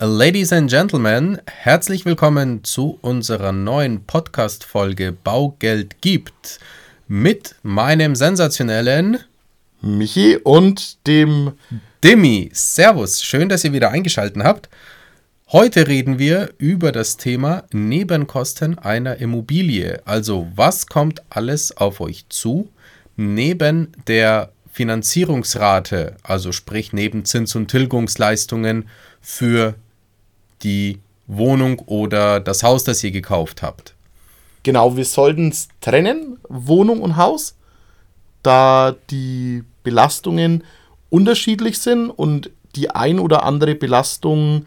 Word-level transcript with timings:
Ladies 0.00 0.52
and 0.52 0.70
Gentlemen, 0.70 1.40
herzlich 1.46 2.04
willkommen 2.04 2.62
zu 2.62 3.00
unserer 3.02 3.50
neuen 3.50 4.04
Podcast-Folge 4.04 5.10
Baugeld 5.10 6.00
gibt 6.00 6.60
mit 7.08 7.56
meinem 7.64 8.14
sensationellen 8.14 9.18
Michi 9.80 10.36
und 10.36 11.04
dem 11.08 11.54
Demi. 12.04 12.48
Servus, 12.52 13.24
schön, 13.24 13.48
dass 13.48 13.64
ihr 13.64 13.72
wieder 13.72 13.90
eingeschaltet 13.90 14.40
habt. 14.44 14.68
Heute 15.50 15.88
reden 15.88 16.20
wir 16.20 16.50
über 16.58 16.92
das 16.92 17.16
Thema 17.16 17.64
Nebenkosten 17.72 18.78
einer 18.78 19.16
Immobilie. 19.16 20.00
Also, 20.04 20.46
was 20.54 20.86
kommt 20.86 21.22
alles 21.28 21.76
auf 21.76 22.00
euch 22.00 22.24
zu 22.28 22.68
neben 23.16 23.90
der 24.06 24.52
Finanzierungsrate, 24.70 26.18
also 26.22 26.52
sprich 26.52 26.92
neben 26.92 27.24
Zins- 27.24 27.56
und 27.56 27.68
Tilgungsleistungen 27.68 28.88
für 29.20 29.74
die 30.62 31.00
Wohnung 31.26 31.80
oder 31.80 32.40
das 32.40 32.62
Haus, 32.62 32.84
das 32.84 33.04
ihr 33.04 33.10
gekauft 33.10 33.62
habt. 33.62 33.94
Genau, 34.62 34.96
wir 34.96 35.04
sollten 35.04 35.48
es 35.48 35.68
trennen, 35.80 36.38
Wohnung 36.48 37.00
und 37.00 37.16
Haus, 37.16 37.54
da 38.42 38.94
die 39.10 39.62
Belastungen 39.82 40.64
unterschiedlich 41.10 41.78
sind 41.78 42.10
und 42.10 42.50
die 42.76 42.90
ein 42.90 43.18
oder 43.18 43.44
andere 43.44 43.74
Belastung 43.74 44.66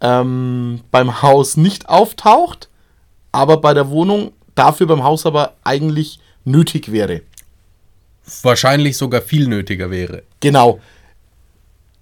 ähm, 0.00 0.80
beim 0.90 1.22
Haus 1.22 1.56
nicht 1.56 1.88
auftaucht, 1.88 2.68
aber 3.32 3.58
bei 3.58 3.74
der 3.74 3.90
Wohnung 3.90 4.32
dafür 4.54 4.86
beim 4.86 5.04
Haus 5.04 5.26
aber 5.26 5.54
eigentlich 5.64 6.18
nötig 6.44 6.90
wäre. 6.92 7.22
Wahrscheinlich 8.42 8.96
sogar 8.96 9.22
viel 9.22 9.46
nötiger 9.46 9.90
wäre. 9.90 10.22
Genau. 10.40 10.80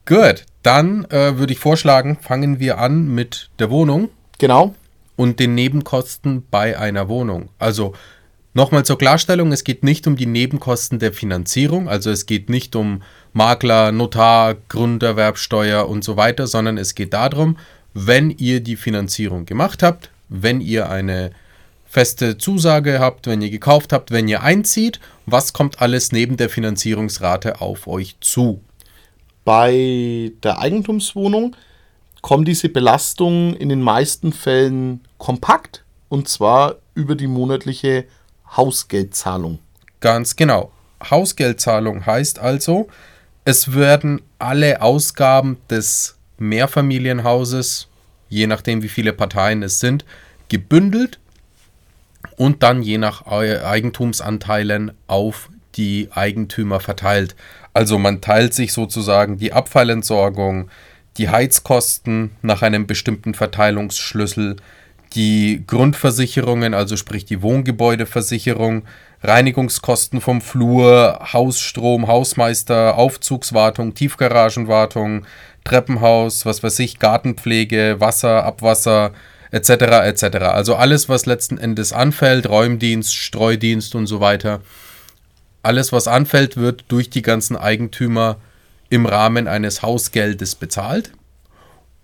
Gut, 0.07 0.45
dann 0.63 1.07
äh, 1.07 1.39
würde 1.39 1.53
ich 1.55 1.59
vorschlagen, 1.59 2.19
fangen 2.21 2.61
wir 2.61 2.79
an 2.79 3.09
mit 3.09 3.49
der 3.59 3.71
Wohnung. 3.71 4.11
Genau. 4.39 4.75
Und 5.17 5.41
den 5.41 5.55
Nebenkosten 5.55 6.45
bei 6.51 6.79
einer 6.79 7.09
Wohnung. 7.09 7.49
Also 7.59 7.95
nochmal 8.53 8.85
zur 8.85 8.99
Klarstellung, 8.99 9.53
es 9.53 9.65
geht 9.65 9.83
nicht 9.83 10.07
um 10.07 10.17
die 10.17 10.27
Nebenkosten 10.27 10.99
der 10.99 11.13
Finanzierung, 11.13 11.89
also 11.89 12.11
es 12.11 12.27
geht 12.27 12.51
nicht 12.51 12.77
um 12.77 13.03
Makler, 13.33 13.93
Notar, 13.93 14.57
Grunderwerbsteuer 14.69 15.89
und 15.89 16.05
so 16.05 16.17
weiter, 16.17 16.47
sondern 16.47 16.77
es 16.77 16.95
geht 16.95 17.15
darum, 17.15 17.57
wenn 17.95 18.31
ihr 18.31 18.61
die 18.61 18.77
Finanzierung 18.77 19.47
gemacht 19.47 19.83
habt, 19.83 20.11
wenn 20.29 20.61
ihr 20.61 20.91
eine 20.91 21.31
feste 21.87 22.37
Zusage 22.39 22.99
habt, 22.99 23.27
wenn 23.27 23.41
ihr 23.41 23.51
gekauft 23.51 23.93
habt, 23.93 24.11
wenn 24.11 24.29
ihr 24.29 24.43
einzieht, 24.43 24.99
was 25.27 25.53
kommt 25.53 25.81
alles 25.81 26.13
neben 26.13 26.37
der 26.37 26.51
Finanzierungsrate 26.51 27.61
auf 27.61 27.87
euch 27.87 28.17
zu? 28.21 28.61
Bei 29.45 30.33
der 30.43 30.59
Eigentumswohnung 30.59 31.55
kommt 32.23 32.49
diese 32.49 32.69
Belastung 32.71 33.55
in 33.55 33.69
den 33.69 33.83
meisten 33.83 34.33
Fällen 34.33 35.01
kompakt 35.19 35.85
und 36.09 36.29
zwar 36.29 36.77
über 36.95 37.15
die 37.15 37.27
monatliche 37.27 38.05
Hausgeldzahlung. 38.57 39.59
Ganz 40.01 40.37
genau. 40.37 40.71
Hausgeldzahlung 41.11 42.07
heißt 42.07 42.39
also, 42.39 42.89
es 43.45 43.75
werden 43.75 44.23
alle 44.39 44.81
Ausgaben 44.81 45.59
des 45.69 46.17
Mehrfamilienhauses, 46.39 47.89
je 48.31 48.47
nachdem 48.47 48.83
wie 48.83 48.89
viele 48.89 49.13
Parteien 49.13 49.63
es 49.63 49.81
sind, 49.81 50.05
gebündelt 50.49 51.19
und 52.37 52.63
dann 52.63 52.83
je 52.83 52.99
nach 52.99 53.27
Eigentumsanteilen 53.27 54.93
auf 55.07 55.51
die 55.75 56.09
Eigentümer 56.13 56.81
verteilt. 56.81 57.35
Also 57.75 57.99
man 57.99 58.21
teilt 58.21 58.55
sich 58.55 58.73
sozusagen 58.73 59.37
die 59.37 59.53
Abfallentsorgung, 59.53 60.71
die 61.19 61.29
Heizkosten 61.29 62.31
nach 62.41 62.63
einem 62.63 62.87
bestimmten 62.87 63.35
Verteilungsschlüssel, 63.35 64.57
die 65.15 65.63
Grundversicherungen, 65.67 66.75
also 66.75 66.97
sprich 66.97 67.25
die 67.25 67.43
Wohngebäudeversicherung, 67.43 68.85
Reinigungskosten 69.23 70.21
vom 70.21 70.41
Flur, 70.41 71.19
Hausstrom, 71.33 72.09
Hausmeister, 72.09 72.97
Aufzugswartung, 72.97 73.95
Tiefgaragenwartung, 73.95 75.25
Treppenhaus, 75.65 76.45
was 76.47 76.63
weiß 76.63 76.79
ich, 76.81 76.99
Gartenpflege, 76.99 77.97
Wasser, 77.99 78.45
Abwasser, 78.45 79.13
etc. 79.51 79.71
etc. 80.05 80.37
Also 80.47 80.75
alles, 80.75 81.09
was 81.09 81.27
letzten 81.27 81.59
Endes 81.59 81.93
anfällt, 81.93 82.49
Räumdienst, 82.49 83.15
Streudienst 83.15 83.95
und 83.95 84.07
so 84.07 84.21
weiter. 84.21 84.61
Alles, 85.65 85.93
was 85.93 86.07
anfällt, 86.07 86.57
wird 86.57 86.85
durch 86.89 87.11
die 87.11 87.23
ganzen 87.23 87.57
Eigentümer 87.57 88.37
im 88.91 89.07
Rahmen 89.07 89.49
eines 89.49 89.83
Hausgeldes 89.83 90.55
bezahlt. 90.55 91.13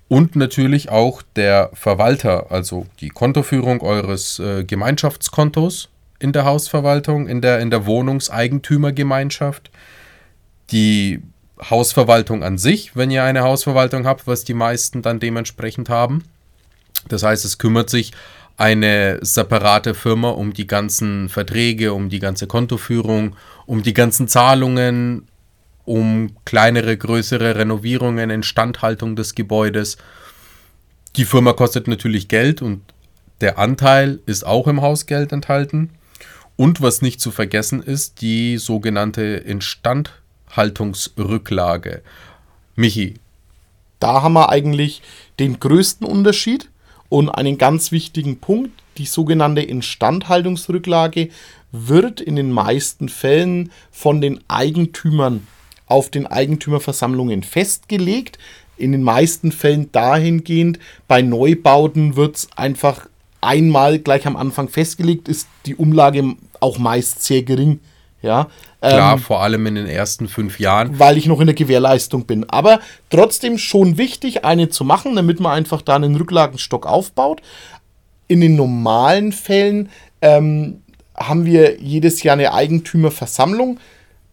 Und 0.09 0.35
natürlich 0.35 0.89
auch 0.89 1.23
der 1.37 1.71
Verwalter, 1.73 2.51
also 2.51 2.87
die 3.01 3.11
Kontoführung 3.11 3.81
eures 3.81 4.41
äh, 4.41 4.65
Gemeinschaftskontos 4.65 5.89
in 6.19 6.33
der 6.33 6.45
Hausverwaltung, 6.45 7.29
in 7.29 7.41
der, 7.41 7.61
in 7.61 7.71
der 7.71 7.87
Wohnungseigentümergemeinschaft, 7.87 9.71
die 10.73 11.23
Hausverwaltung 11.69 12.43
an 12.43 12.59
sich, 12.59 12.97
wenn 12.97 13.11
ihr 13.11 13.23
eine 13.23 13.43
Hausverwaltung 13.43 14.07
habt, 14.07 14.27
was 14.27 14.45
die 14.45 14.55
meisten 14.55 15.03
dann 15.03 15.21
dementsprechend 15.21 15.89
haben. 15.89 16.25
Das 17.09 17.23
heißt, 17.23 17.45
es 17.45 17.59
kümmert 17.59 17.91
sich 17.91 18.13
eine 18.61 19.19
separate 19.23 19.95
Firma 19.95 20.29
um 20.29 20.53
die 20.53 20.67
ganzen 20.67 21.31
Verträge, 21.31 21.95
um 21.95 22.11
die 22.11 22.19
ganze 22.19 22.47
Kontoführung, 22.47 23.35
um 23.65 23.83
die 23.83 23.95
ganzen 23.95 24.29
Zahlungen, 24.29 25.27
um 25.87 26.37
kleinere, 26.45 26.99
größere 26.99 27.57
Renovierungen, 27.57 28.29
Instandhaltung 28.29 29.17
des 29.17 29.35
Gebäudes. 29.35 29.97
Die 31.17 31.25
Firma 31.25 31.55
kostet 31.55 31.89
natürlich 31.89 32.29
Geld 32.29 32.61
und 32.61 32.83
der 33.41 33.59
Anteil 33.59 34.21
ist 34.27 34.47
auch 34.47 34.69
im 34.69 34.83
Hausgeld 34.83 35.33
enthalten. 35.33 35.89
Und 36.57 36.83
was 36.83 37.01
nicht 37.01 37.23
zu 37.23 37.31
vergessen 37.31 37.83
ist, 37.83 38.21
die 38.21 38.59
sogenannte 38.59 39.23
Instandhaltungsrücklage. 39.23 42.03
Michi. 42.77 43.15
Da 44.01 44.21
haben 44.23 44.35
wir 44.35 44.51
eigentlich 44.51 45.01
den 45.39 45.59
größten 45.61 46.07
Unterschied 46.07 46.70
und 47.11 47.29
einen 47.29 47.59
ganz 47.59 47.93
wichtigen 47.93 48.39
Punkt, 48.39 48.71
die 48.97 49.05
sogenannte 49.05 49.61
Instandhaltungsrücklage 49.61 51.29
wird 51.73 52.23
in 52.23 52.37
den 52.37 52.51
meisten 52.51 53.11
Fällen 53.11 53.71
von 53.91 54.23
den 54.23 54.41
Eigentümern 54.49 55.47
auf 55.87 56.09
den 56.09 56.27
Eigentümerversammlungen 56.27 57.43
festgelegt. 57.43 58.39
In 58.79 58.93
den 58.93 59.03
meisten 59.03 59.53
Fällen 59.53 59.93
dahingehend, 59.93 60.79
bei 61.07 61.21
Neubauten 61.21 62.17
wird 62.17 62.37
es 62.37 62.49
einfach 62.57 63.09
einmal 63.41 63.99
gleich 63.99 64.27
am 64.27 64.37
Anfang 64.37 64.69
festgelegt, 64.69 65.29
ist 65.29 65.49
die 65.67 65.75
Umlage 65.75 66.37
auch 66.61 66.79
meist 66.79 67.25
sehr 67.25 67.43
gering. 67.43 67.81
Ja, 68.23 68.49
Klar, 68.81 69.15
ähm, 69.15 69.19
vor 69.19 69.43
allem 69.43 69.67
in 69.67 69.75
den 69.75 69.87
ersten 69.87 70.27
fünf 70.27 70.59
Jahren. 70.59 70.99
Weil 70.99 71.19
ich 71.19 71.27
noch 71.27 71.41
in 71.41 71.47
der 71.47 71.55
Gewährleistung 71.55 72.25
bin. 72.25 72.49
Aber 72.49 72.81
trotzdem 73.11 73.59
schon 73.59 73.99
wichtig, 73.99 74.45
eine 74.45 74.71
zu 74.71 74.85
machen, 74.85 75.17
damit 75.17 75.39
man 75.39 75.53
einfach 75.53 75.83
da 75.83 75.97
einen 75.97 76.17
Rücklagenstock 76.17 76.87
aufbaut. 76.87 77.43
In 78.27 78.41
den 78.41 78.57
normalen 78.57 79.33
Fällen 79.33 79.91
ähm, 80.23 80.83
haben 81.15 81.45
wir 81.45 81.81
jedes 81.81 82.23
Jahr 82.23 82.35
eine 82.35 82.55
Eigentümerversammlung, 82.55 83.79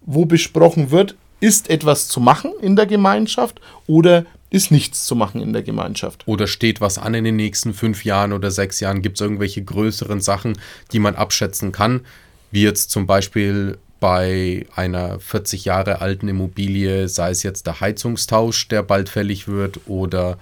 wo 0.02 0.26
besprochen 0.26 0.92
wird, 0.92 1.16
ist 1.42 1.70
etwas 1.70 2.08
zu 2.08 2.20
machen 2.22 2.52
in 2.62 2.76
der 2.76 2.86
Gemeinschaft 2.86 3.60
oder 3.86 4.26
ist 4.50 4.72
nichts 4.72 5.06
zu 5.06 5.16
machen 5.16 5.42
in 5.42 5.52
der 5.52 5.62
Gemeinschaft. 5.62 6.26
Oder 6.26 6.48
steht 6.48 6.80
was 6.80 6.98
an 6.98 7.14
in 7.14 7.26
den 7.26 7.36
nächsten 7.36 7.74
fünf 7.74 8.06
Jahren 8.06 8.32
oder 8.32 8.50
sechs 8.50 8.80
Jahren? 8.80 9.02
Gibt 9.02 9.18
es 9.18 9.22
irgendwelche 9.22 9.62
größeren 9.62 10.22
Sachen, 10.22 10.58
die 10.94 11.00
man 11.00 11.16
abschätzen 11.16 11.74
kann? 11.74 12.06
Wie 12.52 12.64
jetzt 12.64 12.92
zum 12.92 13.08
Beispiel 13.08 13.78
bei 14.00 14.66
einer 14.76 15.20
40 15.20 15.66
Jahre 15.66 16.02
alten 16.02 16.28
Immobilie, 16.28 17.08
sei 17.08 17.32
es 17.32 17.44
jetzt 17.44 17.66
der 17.68 17.82
Heizungstausch, 17.82 18.68
der 18.68 18.84
bald 18.84 19.10
fällig 19.10 19.48
wird, 19.48 19.82
oder 19.88 20.38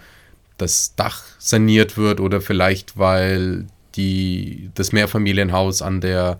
das 0.57 0.95
Dach 0.95 1.23
saniert 1.39 1.97
wird, 1.97 2.19
oder 2.19 2.41
vielleicht 2.41 2.97
weil 2.97 3.65
die, 3.95 4.69
das 4.75 4.91
Mehrfamilienhaus 4.91 5.81
an 5.81 6.01
der 6.01 6.39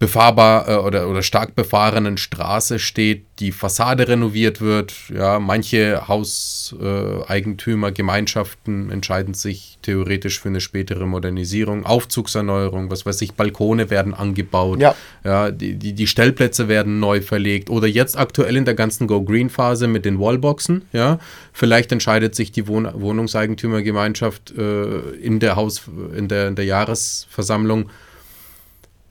befahrbar 0.00 0.66
äh, 0.66 0.76
oder, 0.76 1.08
oder 1.08 1.22
stark 1.22 1.54
befahrenen 1.54 2.16
Straße 2.16 2.78
steht, 2.78 3.26
die 3.38 3.52
Fassade 3.52 4.08
renoviert 4.08 4.62
wird. 4.62 4.94
Ja, 5.14 5.38
manche 5.38 6.08
Hauseigentümer, 6.08 7.92
Gemeinschaften 7.92 8.90
entscheiden 8.90 9.34
sich 9.34 9.78
theoretisch 9.82 10.40
für 10.40 10.48
eine 10.48 10.62
spätere 10.62 11.06
Modernisierung, 11.06 11.84
Aufzugserneuerung, 11.84 12.90
was 12.90 13.04
weiß 13.04 13.20
ich, 13.20 13.34
Balkone 13.34 13.90
werden 13.90 14.14
angebaut, 14.14 14.80
ja. 14.80 14.94
Ja, 15.22 15.50
die, 15.50 15.74
die, 15.74 15.92
die 15.92 16.06
Stellplätze 16.06 16.66
werden 16.66 16.98
neu 16.98 17.20
verlegt 17.20 17.68
oder 17.68 17.86
jetzt 17.86 18.18
aktuell 18.18 18.56
in 18.56 18.64
der 18.64 18.74
ganzen 18.74 19.06
Go-Green-Phase 19.06 19.86
mit 19.86 20.06
den 20.06 20.18
Wallboxen. 20.18 20.86
Ja, 20.92 21.18
vielleicht 21.52 21.92
entscheidet 21.92 22.34
sich 22.34 22.52
die 22.52 22.66
Wohn 22.66 22.88
Wohnungseigentümergemeinschaft 22.94 24.56
äh, 24.56 25.00
in 25.20 25.40
der 25.40 25.56
Haus 25.56 25.82
in 26.16 26.28
der, 26.28 26.48
in 26.48 26.54
der 26.54 26.64
Jahresversammlung 26.64 27.90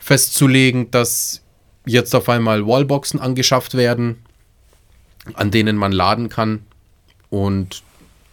festzulegen, 0.10 0.90
dass 0.90 1.44
jetzt 1.86 2.16
auf 2.16 2.30
einmal 2.30 2.66
Wallboxen 2.66 3.20
angeschafft 3.20 3.76
werden, 3.76 4.18
an 5.36 5.52
denen 5.52 5.78
man 5.78 5.92
laden 5.92 6.30
kann. 6.30 6.64
Und 7.30 7.84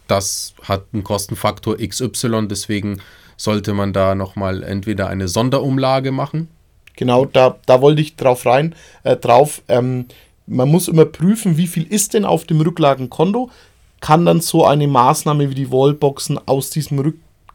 das 0.09 0.55
hat 0.63 0.85
einen 0.95 1.05
Kostenfaktor 1.05 1.77
XY, 1.77 2.49
deswegen 2.49 3.03
sollte 3.37 3.75
man 3.75 3.93
da 3.93 4.15
nochmal 4.15 4.63
entweder 4.63 5.09
eine 5.09 5.29
Sonderumlage 5.29 6.13
machen. 6.13 6.49
Genau, 6.97 7.27
da, 7.27 7.59
da 7.67 7.83
wollte 7.83 8.01
ich 8.01 8.17
drauf 8.17 8.47
rein, 8.47 8.75
äh, 9.03 9.19
drauf. 9.19 9.61
Ähm, 9.69 10.07
man 10.47 10.71
muss 10.71 10.89
immer 10.89 11.05
prüfen, 11.05 11.59
wie 11.59 11.67
viel 11.67 11.83
ist 11.83 12.15
denn 12.15 12.25
auf 12.25 12.45
dem 12.45 12.63
Rücklagenkonto. 12.63 13.51
Kann 14.01 14.25
dann 14.25 14.41
so 14.41 14.65
eine 14.65 14.89
Maßnahme 14.89 15.51
wie 15.51 15.55
die 15.55 15.71
Wallboxen 15.71 16.41
aus 16.47 16.71
diesem 16.71 17.01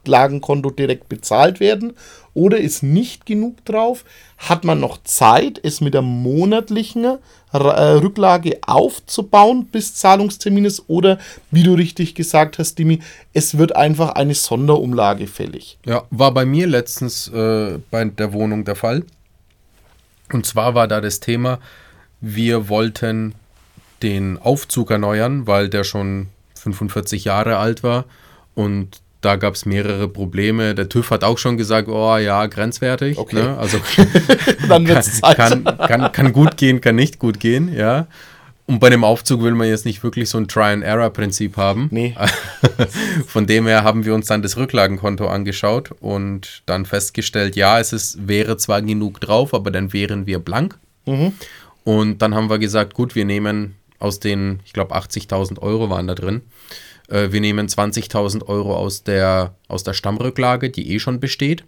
Rücklagenkonto 0.02 0.70
direkt 0.70 1.08
bezahlt 1.08 1.60
werden? 1.60 1.94
Oder 2.34 2.58
ist 2.58 2.82
nicht 2.82 3.26
genug 3.26 3.64
drauf? 3.64 4.04
Hat 4.38 4.64
man 4.64 4.80
noch 4.80 5.02
Zeit, 5.04 5.60
es 5.62 5.80
mit 5.80 5.94
der 5.94 6.02
monatlichen 6.02 7.04
äh, 7.04 7.56
Rücklage 7.56 8.58
aufzubauen 8.66 9.66
bis 9.66 9.94
Zahlungstermin 9.94 10.64
ist? 10.64 10.84
Oder, 10.88 11.18
wie 11.50 11.62
du 11.62 11.74
richtig 11.74 12.14
gesagt 12.14 12.58
hast, 12.58 12.78
Dimi, 12.78 13.00
es 13.34 13.58
wird 13.58 13.76
einfach 13.76 14.10
eine 14.10 14.34
Sonderumlage 14.34 15.26
fällig. 15.26 15.78
Ja, 15.84 16.04
war 16.10 16.32
bei 16.32 16.46
mir 16.46 16.66
letztens 16.66 17.28
äh, 17.28 17.78
bei 17.90 18.04
der 18.04 18.32
Wohnung 18.32 18.64
der 18.64 18.76
Fall. 18.76 19.04
Und 20.32 20.46
zwar 20.46 20.74
war 20.74 20.88
da 20.88 21.02
das 21.02 21.20
Thema, 21.20 21.58
wir 22.22 22.70
wollten 22.70 23.34
den 24.02 24.38
Aufzug 24.38 24.90
erneuern, 24.90 25.46
weil 25.46 25.68
der 25.68 25.84
schon 25.84 26.28
45 26.54 27.24
Jahre 27.24 27.58
alt 27.58 27.82
war 27.82 28.06
und 28.54 29.02
da 29.22 29.36
gab 29.36 29.54
es 29.54 29.64
mehrere 29.64 30.08
Probleme. 30.08 30.74
Der 30.74 30.88
TÜV 30.88 31.10
hat 31.10 31.24
auch 31.24 31.38
schon 31.38 31.56
gesagt, 31.56 31.88
oh 31.88 32.16
ja, 32.18 32.46
grenzwertig. 32.46 33.16
Okay. 33.16 33.36
Ne? 33.36 33.56
Also 33.56 33.78
Dann 34.68 34.86
wird's 34.86 35.20
Zeit. 35.20 35.36
Kann, 35.36 35.64
kann, 35.64 36.12
kann 36.12 36.32
gut 36.32 36.56
gehen, 36.56 36.80
kann 36.80 36.96
nicht 36.96 37.18
gut 37.18 37.40
gehen, 37.40 37.72
ja. 37.74 38.08
Und 38.66 38.78
bei 38.78 38.90
dem 38.90 39.04
Aufzug 39.04 39.42
will 39.42 39.52
man 39.52 39.68
jetzt 39.68 39.84
nicht 39.84 40.02
wirklich 40.02 40.28
so 40.28 40.38
ein 40.38 40.48
Try-and-Error-Prinzip 40.48 41.56
haben. 41.56 41.88
Nee. 41.90 42.14
Von 43.26 43.46
dem 43.46 43.66
her 43.66 43.84
haben 43.84 44.04
wir 44.04 44.14
uns 44.14 44.26
dann 44.26 44.42
das 44.42 44.56
Rücklagenkonto 44.56 45.26
angeschaut 45.26 45.90
und 46.00 46.62
dann 46.66 46.84
festgestellt, 46.86 47.56
ja, 47.56 47.80
es 47.80 47.92
ist, 47.92 48.28
wäre 48.28 48.56
zwar 48.56 48.82
genug 48.82 49.20
drauf, 49.20 49.52
aber 49.52 49.70
dann 49.70 49.92
wären 49.92 50.26
wir 50.26 50.38
blank. 50.38 50.78
Mhm. 51.06 51.32
Und 51.84 52.22
dann 52.22 52.34
haben 52.34 52.50
wir 52.50 52.58
gesagt, 52.58 52.94
gut, 52.94 53.14
wir 53.14 53.24
nehmen 53.24 53.76
aus 53.98 54.20
den, 54.20 54.60
ich 54.64 54.72
glaube, 54.72 54.94
80.000 54.96 55.58
Euro 55.60 55.90
waren 55.90 56.06
da 56.06 56.14
drin. 56.14 56.42
Äh, 57.12 57.32
wir 57.32 57.40
nehmen 57.40 57.68
20.000 57.68 58.46
Euro 58.46 58.74
aus 58.76 59.04
der, 59.04 59.54
aus 59.68 59.84
der 59.84 59.92
Stammrücklage, 59.92 60.70
die 60.70 60.92
eh 60.92 60.98
schon 60.98 61.20
besteht, 61.20 61.64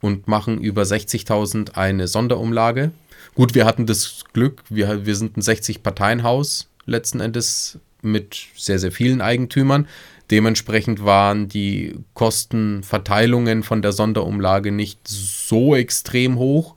und 0.00 0.28
machen 0.28 0.60
über 0.60 0.82
60.000 0.82 1.74
eine 1.74 2.08
Sonderumlage 2.08 2.92
Gut, 3.34 3.54
wir 3.54 3.64
hatten 3.64 3.86
das 3.86 4.24
Glück, 4.32 4.62
wir, 4.68 5.06
wir 5.06 5.16
sind 5.16 5.36
ein 5.36 5.42
60-Parteien-Haus 5.42 6.68
letzten 6.86 7.20
Endes 7.20 7.78
mit 8.02 8.36
sehr, 8.56 8.78
sehr 8.78 8.92
vielen 8.92 9.20
Eigentümern. 9.20 9.86
Dementsprechend 10.30 11.04
waren 11.04 11.48
die 11.48 11.94
Kostenverteilungen 12.14 13.62
von 13.62 13.82
der 13.82 13.92
Sonderumlage 13.92 14.72
nicht 14.72 15.00
so 15.06 15.74
extrem 15.74 16.38
hoch. 16.38 16.74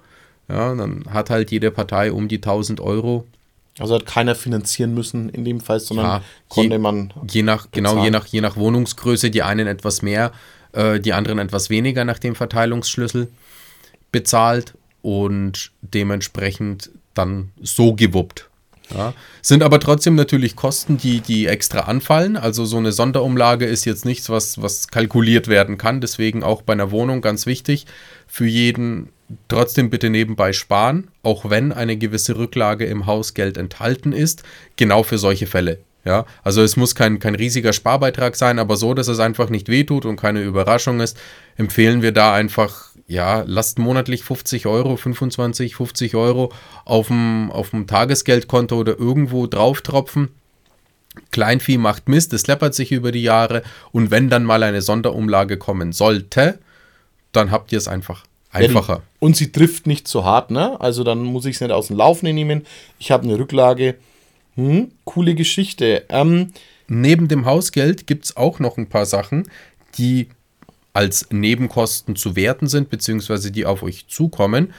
Ja, 0.48 0.76
dann 0.76 1.06
hat 1.10 1.30
halt 1.30 1.52
jede 1.52 1.72
Partei 1.72 2.12
um 2.12 2.28
die 2.28 2.38
1000 2.38 2.80
Euro. 2.82 3.26
Also 3.80 3.96
hat 3.96 4.06
keiner 4.06 4.36
finanzieren 4.36 4.94
müssen 4.94 5.30
in 5.30 5.46
dem 5.46 5.60
Fall, 5.60 5.80
sondern 5.80 6.06
ja, 6.06 6.22
konnte 6.48 6.74
je, 6.74 6.80
man. 6.80 7.14
Je 7.30 7.42
nach, 7.42 7.68
genau, 7.72 8.04
je 8.04 8.12
nach, 8.12 8.28
je 8.28 8.42
nach 8.42 8.56
Wohnungsgröße, 8.56 9.32
die 9.32 9.42
einen 9.42 9.68
etwas 9.68 10.02
mehr, 10.02 10.32
äh, 10.74 11.00
die 11.00 11.14
anderen 11.14 11.40
etwas 11.40 11.70
weniger 11.70 12.06
nach 12.06 12.20
dem 12.20 12.36
Verteilungsschlüssel 12.36 13.30
bezahlt 14.12 14.76
und 15.02 15.72
dementsprechend 15.82 16.92
dann 17.16 17.52
so 17.62 17.94
gewuppt. 17.94 18.50
Ja. 18.96 19.14
Sind 19.42 19.64
aber 19.64 19.80
trotzdem 19.80 20.16
natürlich 20.16 20.56
Kosten, 20.56 20.98
die, 20.98 21.22
die 21.22 21.48
extra 21.48 21.82
anfallen. 21.82 22.38
Also 22.38 22.66
so 22.66 22.78
eine 22.78 22.92
Sonderumlage 22.92 23.66
ist 23.66 23.86
jetzt 23.86 24.06
nichts, 24.06 24.30
was, 24.30 24.62
was 24.62 24.90
kalkuliert 24.90 25.48
werden 25.48 25.78
kann. 25.78 26.02
Deswegen 26.02 26.44
auch 26.44 26.62
bei 26.62 26.74
einer 26.74 26.92
Wohnung 26.92 27.22
ganz 27.22 27.46
wichtig, 27.46 27.86
für 28.28 28.46
jeden 28.46 29.10
trotzdem 29.48 29.90
bitte 29.90 30.10
nebenbei 30.10 30.54
sparen, 30.54 31.10
auch 31.24 31.50
wenn 31.50 31.72
eine 31.72 31.98
gewisse 31.98 32.38
Rücklage 32.38 32.86
im 32.86 33.06
Hausgeld 33.06 33.58
enthalten 33.58 34.14
ist, 34.14 34.44
genau 34.76 35.04
für 35.04 35.18
solche 35.18 35.48
Fälle. 35.48 35.80
Ja, 36.06 36.26
also 36.44 36.62
es 36.62 36.76
muss 36.76 36.96
kein, 36.96 37.20
kein 37.20 37.36
riesiger 37.36 37.72
Sparbeitrag 37.72 38.36
sein, 38.36 38.60
aber 38.60 38.76
so, 38.76 38.94
dass 38.94 39.08
es 39.08 39.20
einfach 39.20 39.50
nicht 39.50 39.70
wehtut 39.70 40.06
und 40.06 40.18
keine 40.18 40.42
Überraschung 40.42 41.00
ist, 41.00 41.18
empfehlen 41.56 42.02
wir 42.02 42.12
da 42.12 42.34
einfach 42.34 42.94
ja, 43.08 43.44
lasst 43.46 43.80
monatlich 43.80 44.24
50 44.24 44.66
Euro, 44.66 44.98
25, 44.98 45.76
50 45.76 46.16
Euro 46.16 46.52
auf 46.86 47.08
dem, 47.08 47.52
auf 47.52 47.72
dem 47.72 47.86
Tagesgeldkonto 47.88 48.78
oder 48.78 48.98
irgendwo 48.98 49.46
drauf 49.48 49.82
tropfen. 49.82 50.30
Kleinvieh 51.32 51.78
macht 51.78 52.10
Mist, 52.10 52.34
es 52.34 52.48
läppert 52.48 52.74
sich 52.74 52.92
über 52.92 53.12
die 53.12 53.22
Jahre 53.22 53.62
und 53.92 54.10
wenn 54.10 54.30
dann 54.30 54.46
mal 54.46 54.64
eine 54.64 54.82
Sonderumlage 54.82 55.58
kommen 55.58 55.92
sollte, 55.92 56.60
dann 57.32 57.52
habt 57.52 57.72
ihr 57.72 57.78
es 57.78 57.88
einfach 57.88 58.24
einfacher. 58.52 59.04
Und 59.24 59.38
sie 59.38 59.54
trifft 59.54 59.88
nicht 59.88 60.10
so 60.10 60.26
hart, 60.26 60.52
ne? 60.52 60.82
Also 60.82 61.06
dann 61.06 61.24
muss 61.24 61.46
ich 61.46 61.56
es 61.56 61.62
nicht 61.62 61.72
aus 61.72 61.88
dem 61.88 61.96
Lauf 61.96 62.24
nehmen. 62.24 62.66
Ich 63.00 63.10
habe 63.10 63.24
eine 63.24 63.40
Rücklage. 63.40 63.96
Hm, 64.56 64.92
coole 65.06 65.34
Geschichte. 65.34 66.04
Ähm, 66.10 66.52
Neben 66.90 67.30
dem 67.30 67.46
Hausgeld 67.46 68.06
gibt 68.06 68.26
es 68.26 68.36
auch 68.36 68.60
noch 68.60 68.78
ein 68.78 68.88
paar 68.88 69.06
Sachen, 69.06 69.48
die 69.98 70.28
als 70.92 71.28
Nebenkosten 71.32 72.18
zu 72.18 72.36
werten 72.36 72.68
sind, 72.68 72.90
beziehungsweise 72.90 73.50
die 73.50 73.66
auf 73.66 73.82
euch 73.82 74.08
zukommen. 74.10 74.74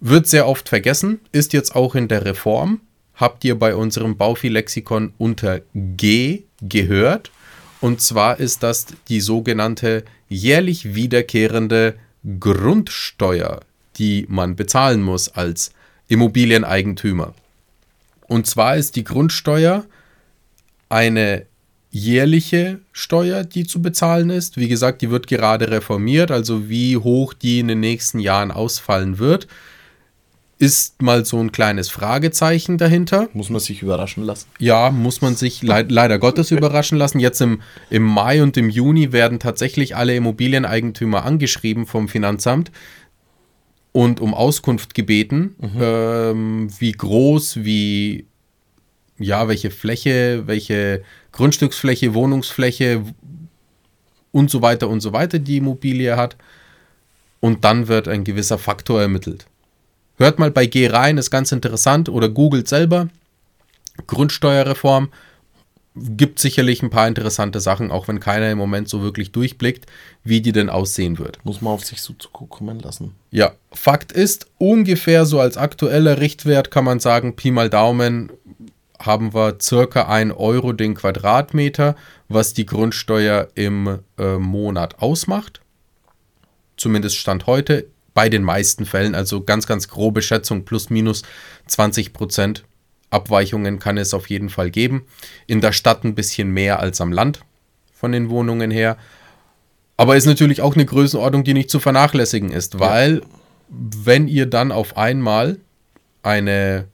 Wird 0.00 0.26
sehr 0.26 0.48
oft 0.48 0.70
vergessen, 0.70 1.20
ist 1.30 1.52
jetzt 1.52 1.76
auch 1.76 1.94
in 1.94 2.08
der 2.08 2.24
Reform. 2.24 2.80
Habt 3.14 3.44
ihr 3.44 3.58
bei 3.58 3.74
unserem 3.74 4.16
Baufi-Lexikon 4.16 5.12
unter 5.18 5.60
G 5.74 6.44
gehört. 6.62 7.30
Und 7.82 8.00
zwar 8.00 8.40
ist 8.40 8.62
das 8.62 8.86
die 9.10 9.20
sogenannte 9.20 10.04
jährlich 10.30 10.94
wiederkehrende 10.94 11.96
Grundsteuer, 12.38 13.60
die 13.96 14.26
man 14.28 14.56
bezahlen 14.56 15.02
muss 15.02 15.28
als 15.28 15.72
Immobilieneigentümer. 16.08 17.34
Und 18.28 18.46
zwar 18.46 18.76
ist 18.76 18.96
die 18.96 19.04
Grundsteuer 19.04 19.84
eine 20.88 21.46
jährliche 21.90 22.80
Steuer, 22.92 23.44
die 23.44 23.66
zu 23.66 23.82
bezahlen 23.82 24.30
ist. 24.30 24.56
Wie 24.56 24.68
gesagt, 24.68 25.02
die 25.02 25.10
wird 25.10 25.26
gerade 25.26 25.70
reformiert, 25.70 26.30
also 26.30 26.68
wie 26.68 26.96
hoch 26.96 27.34
die 27.34 27.58
in 27.58 27.68
den 27.68 27.80
nächsten 27.80 28.20
Jahren 28.20 28.50
ausfallen 28.50 29.18
wird, 29.18 29.48
ist 30.60 31.00
mal 31.00 31.24
so 31.24 31.38
ein 31.38 31.52
kleines 31.52 31.88
Fragezeichen 31.88 32.76
dahinter. 32.76 33.30
Muss 33.32 33.48
man 33.48 33.60
sich 33.60 33.80
überraschen 33.80 34.24
lassen? 34.24 34.46
Ja, 34.58 34.90
muss 34.90 35.22
man 35.22 35.34
sich 35.34 35.62
le 35.62 35.86
leider 35.88 36.18
Gottes 36.18 36.50
überraschen 36.50 36.98
lassen. 36.98 37.18
Jetzt 37.18 37.40
im, 37.40 37.62
im 37.88 38.02
Mai 38.02 38.42
und 38.42 38.58
im 38.58 38.68
Juni 38.68 39.10
werden 39.10 39.38
tatsächlich 39.38 39.96
alle 39.96 40.14
Immobilieneigentümer 40.14 41.24
angeschrieben 41.24 41.86
vom 41.86 42.08
Finanzamt 42.08 42.70
und 43.92 44.20
um 44.20 44.34
Auskunft 44.34 44.92
gebeten, 44.94 45.56
mhm. 45.58 45.78
ähm, 45.80 46.68
wie 46.78 46.92
groß, 46.92 47.64
wie 47.64 48.26
ja, 49.18 49.48
welche 49.48 49.70
Fläche, 49.70 50.42
welche 50.44 51.02
Grundstücksfläche, 51.32 52.12
Wohnungsfläche 52.12 53.02
und 54.30 54.50
so 54.50 54.60
weiter 54.60 54.90
und 54.90 55.00
so 55.00 55.14
weiter 55.14 55.38
die 55.38 55.56
Immobilie 55.56 56.18
hat. 56.18 56.36
Und 57.40 57.64
dann 57.64 57.88
wird 57.88 58.08
ein 58.08 58.24
gewisser 58.24 58.58
Faktor 58.58 59.00
ermittelt. 59.00 59.46
Hört 60.20 60.38
mal 60.38 60.50
bei 60.50 60.66
G 60.66 60.86
rein, 60.86 61.16
ist 61.16 61.30
ganz 61.30 61.50
interessant 61.50 62.10
oder 62.10 62.28
googelt 62.28 62.68
selber. 62.68 63.08
Grundsteuerreform 64.06 65.08
gibt 65.94 66.38
sicherlich 66.38 66.82
ein 66.82 66.90
paar 66.90 67.08
interessante 67.08 67.58
Sachen, 67.58 67.90
auch 67.90 68.06
wenn 68.06 68.20
keiner 68.20 68.50
im 68.50 68.58
Moment 68.58 68.90
so 68.90 69.00
wirklich 69.00 69.32
durchblickt, 69.32 69.86
wie 70.22 70.42
die 70.42 70.52
denn 70.52 70.68
aussehen 70.68 71.18
wird. 71.18 71.42
Muss 71.46 71.62
man 71.62 71.72
auf 71.72 71.86
sich 71.86 72.02
so 72.02 72.12
zukommen 72.12 72.80
lassen. 72.80 73.14
Ja, 73.30 73.52
Fakt 73.72 74.12
ist, 74.12 74.46
ungefähr 74.58 75.24
so 75.24 75.40
als 75.40 75.56
aktueller 75.56 76.20
Richtwert 76.20 76.70
kann 76.70 76.84
man 76.84 77.00
sagen, 77.00 77.34
Pi 77.34 77.50
mal 77.50 77.70
Daumen, 77.70 78.30
haben 78.98 79.32
wir 79.32 79.56
circa 79.58 80.02
1 80.02 80.34
Euro 80.36 80.74
den 80.74 80.94
Quadratmeter, 80.96 81.96
was 82.28 82.52
die 82.52 82.66
Grundsteuer 82.66 83.48
im 83.54 84.00
äh, 84.18 84.36
Monat 84.36 85.00
ausmacht. 85.00 85.62
Zumindest 86.76 87.16
Stand 87.16 87.46
heute 87.46 87.86
bei 88.20 88.28
den 88.28 88.42
meisten 88.42 88.84
Fällen, 88.84 89.14
also 89.14 89.42
ganz, 89.42 89.66
ganz 89.66 89.88
grobe 89.88 90.20
Schätzung, 90.20 90.66
plus 90.66 90.90
minus 90.90 91.22
20 91.68 92.12
Prozent. 92.12 92.64
Abweichungen 93.08 93.78
kann 93.78 93.96
es 93.96 94.12
auf 94.12 94.28
jeden 94.28 94.50
Fall 94.50 94.70
geben. 94.70 95.06
In 95.46 95.62
der 95.62 95.72
Stadt 95.72 96.04
ein 96.04 96.14
bisschen 96.14 96.50
mehr 96.50 96.80
als 96.80 97.00
am 97.00 97.12
Land 97.12 97.40
von 97.94 98.12
den 98.12 98.28
Wohnungen 98.28 98.70
her. 98.70 98.98
Aber 99.96 100.18
ist 100.18 100.26
natürlich 100.26 100.60
auch 100.60 100.74
eine 100.74 100.84
Größenordnung, 100.84 101.44
die 101.44 101.54
nicht 101.54 101.70
zu 101.70 101.80
vernachlässigen 101.80 102.52
ist, 102.52 102.78
weil 102.78 103.20
ja. 103.20 103.26
wenn 103.70 104.28
ihr 104.28 104.44
dann 104.44 104.70
auf 104.70 104.98
einmal 104.98 105.56
eine 106.22 106.88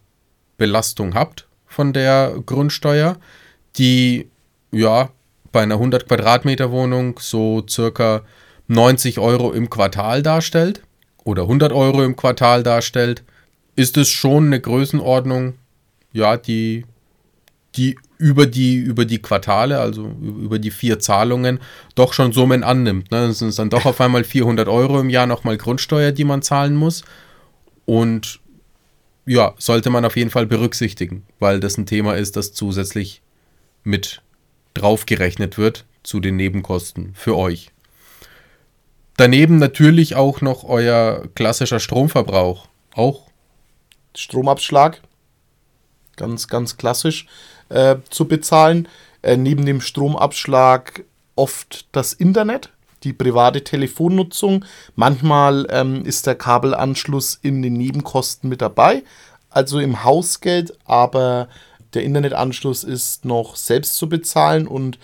Belastung 0.59 1.15
habt, 1.15 1.49
von 1.67 1.93
der 1.93 2.41
Grundsteuer, 2.47 3.17
die 3.79 4.31
ja 4.71 5.11
bei 5.51 5.65
einer 5.65 5.75
100 5.75 6.07
Quadratmeter 6.07 6.71
Wohnung 6.71 7.19
so 7.19 7.67
circa 7.69 8.23
90 8.69 9.19
Euro 9.19 9.51
im 9.51 9.71
Quartal 9.71 10.23
darstellt 10.23 10.83
oder 11.27 11.43
100 11.43 11.73
Euro 11.73 12.05
im 12.05 12.17
Quartal 12.17 12.63
darstellt, 12.63 13.25
ist 13.75 13.97
es 13.97 14.09
schon 14.09 14.47
eine 14.47 14.61
Größenordnung, 14.61 15.55
ja, 16.13 16.37
die, 16.37 16.87
die 17.75 17.99
über 18.17 18.47
die, 18.47 18.77
über 18.77 19.05
die 19.05 19.21
Quartale, 19.21 19.81
also 19.81 20.07
über 20.07 20.59
die 20.59 20.71
vier 20.71 20.99
Zahlungen, 21.01 21.59
doch 21.95 22.13
schon 22.13 22.33
Summen 22.33 22.63
annimmt. 22.63 23.11
Ne? 23.11 23.27
Das 23.27 23.41
sind 23.41 23.59
dann 23.59 23.71
doch 23.71 23.85
auf 23.85 24.01
einmal 24.01 24.25
400 24.25 24.69
Euro 24.69 25.01
im 25.01 25.11
Jahr 25.11 25.27
nochmal 25.27 25.59
Grundsteuer, 25.59 26.13
die 26.13 26.25
man 26.25 26.43
zahlen 26.43 26.77
muss. 26.77 27.05
Und 27.85 28.41
ja, 29.27 29.55
sollte 29.59 29.91
man 29.91 30.05
auf 30.05 30.17
jeden 30.17 30.31
Fall 30.31 30.47
berücksichtigen, 30.47 31.25
weil 31.41 31.61
das 31.61 31.77
ein 31.77 31.87
Thema 31.87 32.15
ist, 32.15 32.37
das 32.37 32.53
zusätzlich 32.53 33.21
mit 33.83 34.23
draufgerechnet 34.75 35.59
wird 35.59 35.85
zu 36.05 36.21
den 36.21 36.37
Nebenkosten 36.37 37.13
für 37.15 37.37
euch. 37.37 37.73
Daneben 39.17 39.59
natürlich 39.59 40.15
auch 40.15 40.43
noch 40.43 40.65
euer 40.65 41.23
klassischer 41.35 41.81
Stromverbrauch. 41.81 42.69
Auch 42.95 43.23
Stromabschlag, 44.15 45.01
ganz, 46.17 46.49
ganz 46.49 46.77
klassisch 46.77 47.27
äh, 47.69 47.97
zu 48.11 48.27
bezahlen. 48.27 48.89
Äh, 49.23 49.37
neben 49.37 49.65
dem 49.65 49.81
Stromabschlag 49.81 51.05
oft 51.35 51.87
das 51.93 52.13
Internet, 52.13 52.71
die 53.05 53.13
private 53.13 53.65
Telefonnutzung. 53.65 54.65
Manchmal 54.95 55.67
ähm, 55.71 56.05
ist 56.05 56.27
der 56.27 56.35
Kabelanschluss 56.35 57.39
in 57.41 57.63
den 57.63 57.75
Nebenkosten 57.75 58.49
mit 58.49 58.61
dabei, 58.61 59.03
also 59.51 59.79
im 59.79 60.05
Hausgeld, 60.05 60.77
aber 60.85 61.49
der 61.95 62.05
Internetanschluss 62.05 62.85
ist 62.85 63.25
noch 63.25 63.57
selbst 63.57 63.97
zu 63.97 64.09
bezahlen 64.09 64.67
und 64.67 64.99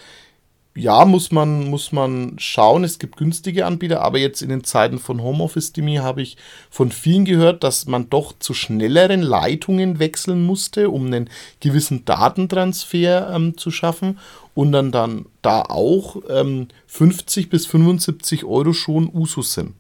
ja, 0.74 1.04
muss 1.04 1.30
man, 1.32 1.68
muss 1.68 1.92
man 1.92 2.36
schauen. 2.38 2.84
Es 2.84 2.98
gibt 2.98 3.16
günstige 3.16 3.66
Anbieter, 3.66 4.00
aber 4.00 4.18
jetzt 4.18 4.40
in 4.40 4.48
den 4.48 4.64
Zeiten 4.64 4.98
von 4.98 5.22
Homeoffice 5.22 5.72
Demi 5.72 5.96
habe 5.96 6.22
ich 6.22 6.36
von 6.70 6.90
vielen 6.90 7.26
gehört, 7.26 7.62
dass 7.62 7.86
man 7.86 8.08
doch 8.08 8.32
zu 8.38 8.54
schnelleren 8.54 9.20
Leitungen 9.20 9.98
wechseln 9.98 10.44
musste, 10.44 10.88
um 10.88 11.06
einen 11.06 11.28
gewissen 11.60 12.04
Datentransfer 12.04 13.34
ähm, 13.34 13.58
zu 13.58 13.70
schaffen 13.70 14.18
und 14.54 14.72
dann, 14.72 14.92
dann 14.92 15.26
da 15.42 15.62
auch 15.62 16.16
ähm, 16.30 16.68
50 16.86 17.50
bis 17.50 17.66
75 17.66 18.44
Euro 18.44 18.72
schon 18.72 19.10
Usus 19.12 19.54
sind 19.54 19.74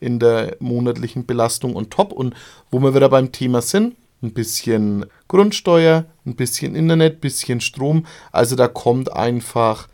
in 0.00 0.18
der 0.18 0.56
monatlichen 0.60 1.26
Belastung 1.26 1.76
und 1.76 1.90
top. 1.90 2.12
Und 2.12 2.34
wo 2.70 2.80
wir 2.80 2.94
wieder 2.94 3.08
beim 3.08 3.32
Thema 3.32 3.62
sind, 3.62 3.96
ein 4.22 4.32
bisschen 4.32 5.06
Grundsteuer, 5.28 6.06
ein 6.26 6.36
bisschen 6.36 6.74
Internet, 6.74 7.16
ein 7.16 7.20
bisschen 7.20 7.60
Strom. 7.60 8.06
Also 8.32 8.56
da 8.56 8.68
kommt 8.68 9.12
einfach 9.12 9.88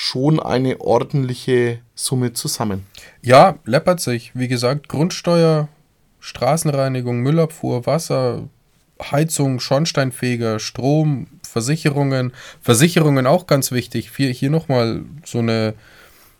schon 0.00 0.38
eine 0.38 0.80
ordentliche 0.80 1.80
Summe 1.96 2.32
zusammen. 2.32 2.86
Ja, 3.20 3.58
läppert 3.64 3.98
sich. 3.98 4.30
Wie 4.32 4.46
gesagt, 4.46 4.88
Grundsteuer, 4.88 5.66
Straßenreinigung, 6.20 7.18
Müllabfuhr, 7.18 7.84
Wasser, 7.84 8.44
Heizung, 9.02 9.58
Schornsteinfeger, 9.58 10.60
Strom, 10.60 11.26
Versicherungen. 11.42 12.32
Versicherungen 12.62 13.26
auch 13.26 13.48
ganz 13.48 13.72
wichtig. 13.72 14.12
Hier, 14.16 14.30
hier 14.30 14.50
nochmal 14.50 15.02
so, 15.24 15.44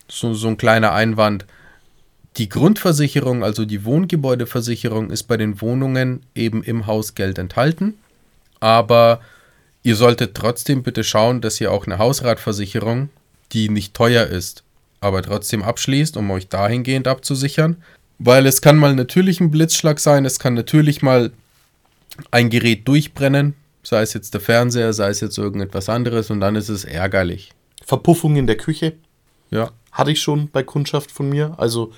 so, 0.07 0.35
so 0.35 0.49
ein 0.49 0.57
kleiner 0.57 0.93
Einwand. 0.93 1.45
Die 2.37 2.49
Grundversicherung, 2.49 3.43
also 3.43 3.65
die 3.65 3.85
Wohngebäudeversicherung, 3.85 5.11
ist 5.11 5.25
bei 5.25 5.37
den 5.37 5.61
Wohnungen 5.61 6.21
eben 6.37 6.63
im 6.63 6.87
Hausgeld 6.87 7.39
enthalten. 7.39 7.95
Aber 8.61 9.21
ihr 9.83 9.97
solltet 9.97 10.37
trotzdem 10.37 10.85
bitte 10.85 11.03
schauen, 11.03 11.41
dass 11.41 11.61
ihr 11.61 11.73
auch 11.73 11.87
eine 11.87 11.99
Hausratversicherung 11.99 13.09
die 13.53 13.69
nicht 13.69 13.95
teuer 13.95 14.27
ist, 14.27 14.65
aber 15.01 15.23
trotzdem 15.23 15.63
abschließt, 15.63 16.17
um 16.17 16.31
euch 16.31 16.49
dahingehend 16.49 17.09
abzusichern. 17.09 17.77
Weil 18.19 18.47
es 18.47 18.61
kann 18.61 18.77
mal 18.77 18.95
natürlich 18.95 19.41
ein 19.41 19.51
Blitzschlag 19.51 20.01
sein, 20.01 20.25
es 20.25 20.39
kann 20.39 20.55
natürlich 20.55 21.03
mal 21.03 21.31
ein 22.31 22.51
Gerät 22.51 22.87
durchbrennen, 22.89 23.55
sei 23.83 24.03
es 24.03 24.13
jetzt 24.13 24.35
der 24.35 24.41
Fernseher, 24.41 24.93
sei 24.93 25.11
es 25.11 25.21
jetzt 25.21 25.39
irgendetwas 25.39 25.89
anderes 25.89 26.31
und 26.31 26.41
dann 26.41 26.57
ist 26.57 26.69
es 26.69 26.85
ärgerlich. 26.85 27.53
Verpuffung 27.85 28.37
in 28.37 28.47
der 28.47 28.57
Küche. 28.57 28.95
Ja. 29.51 29.71
Hatte 29.93 30.11
ich 30.11 30.21
schon 30.21 30.51
bei 30.51 30.63
Kundschaft 30.63 31.11
von 31.11 31.29
mir. 31.29 31.55
Also 31.57 31.93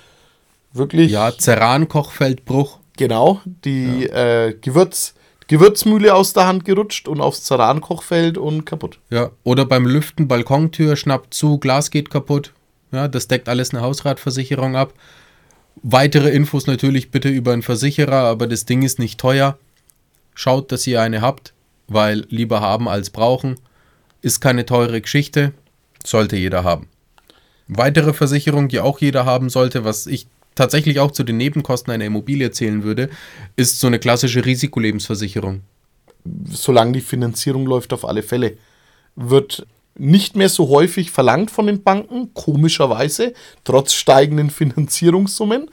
wirklich. 0.73 1.11
Ja, 1.11 1.33
Ceran-Kochfeldbruch. 1.33 2.79
Genau, 2.97 3.41
die 3.65 4.05
ja. 4.05 4.47
äh, 4.47 4.55
Gewürz, 4.61 5.15
Gewürzmühle 5.51 6.15
aus 6.15 6.33
der 6.33 6.47
Hand 6.47 6.65
gerutscht 6.65 7.09
und 7.09 7.21
aufs 7.21 7.43
Zaran-Kochfeld 7.43 8.39
und 8.39 8.65
kaputt. 8.67 9.01
Ja, 9.11 9.33
oder 9.43 9.65
beim 9.65 9.85
Lüften 9.85 10.29
Balkontür 10.29 10.95
schnappt 10.95 11.35
zu, 11.35 11.59
Glas 11.59 11.91
geht 11.91 12.09
kaputt. 12.09 12.53
Ja, 12.93 13.09
das 13.09 13.27
deckt 13.27 13.49
alles 13.49 13.75
eine 13.75 13.83
Hausratversicherung 13.83 14.77
ab. 14.77 14.95
Weitere 15.83 16.31
Infos 16.31 16.69
natürlich 16.69 17.11
bitte 17.11 17.29
über 17.29 17.53
einen 17.53 17.63
Versicherer, 17.63 18.23
aber 18.23 18.47
das 18.47 18.65
Ding 18.65 18.83
ist 18.83 19.01
nicht 19.01 19.19
teuer. 19.19 19.59
Schaut, 20.37 20.71
dass 20.71 20.87
ihr 20.87 21.03
eine 21.03 21.21
habt, 21.21 21.53
weil 21.89 22.27
lieber 22.29 22.61
haben 22.61 22.89
als 22.89 23.11
brauchen. 23.11 23.59
Ist 24.23 24.41
keine 24.41 24.67
teure 24.67 25.01
Geschichte, 25.01 25.53
sollte 26.07 26.37
jeder 26.37 26.63
haben. 26.63 26.87
Weitere 27.67 28.13
Versicherung, 28.13 28.69
die 28.69 28.79
auch 28.79 29.01
jeder 29.01 29.25
haben 29.25 29.51
sollte, 29.51 29.83
was 29.83 30.07
ich 30.07 30.29
tatsächlich 30.61 31.01
auch 31.01 31.11
zu 31.11 31.25
den 31.25 31.39
Nebenkosten 31.39 31.91
einer 31.91 32.05
Immobilie 32.05 32.51
zählen 32.51 32.85
würde, 32.85 33.09
ist 33.57 33.81
so 33.81 33.87
eine 33.87 33.99
klassische 33.99 34.45
Risikolebensversicherung. 34.45 35.63
Solange 36.53 36.93
die 36.93 37.01
Finanzierung 37.01 37.65
läuft, 37.65 37.95
auf 37.95 38.05
alle 38.05 38.23
Fälle. 38.23 38.59
Wird 39.17 39.67
nicht 39.95 40.37
mehr 40.37 40.51
so 40.51 40.69
häufig 40.69 41.13
verlangt 41.13 41.51
von 41.51 41.67
den 41.67 41.83
Banken, 41.83 42.35
komischerweise, 42.35 43.33
trotz 43.65 43.95
steigenden 43.95 44.51
Finanzierungssummen. 44.51 45.71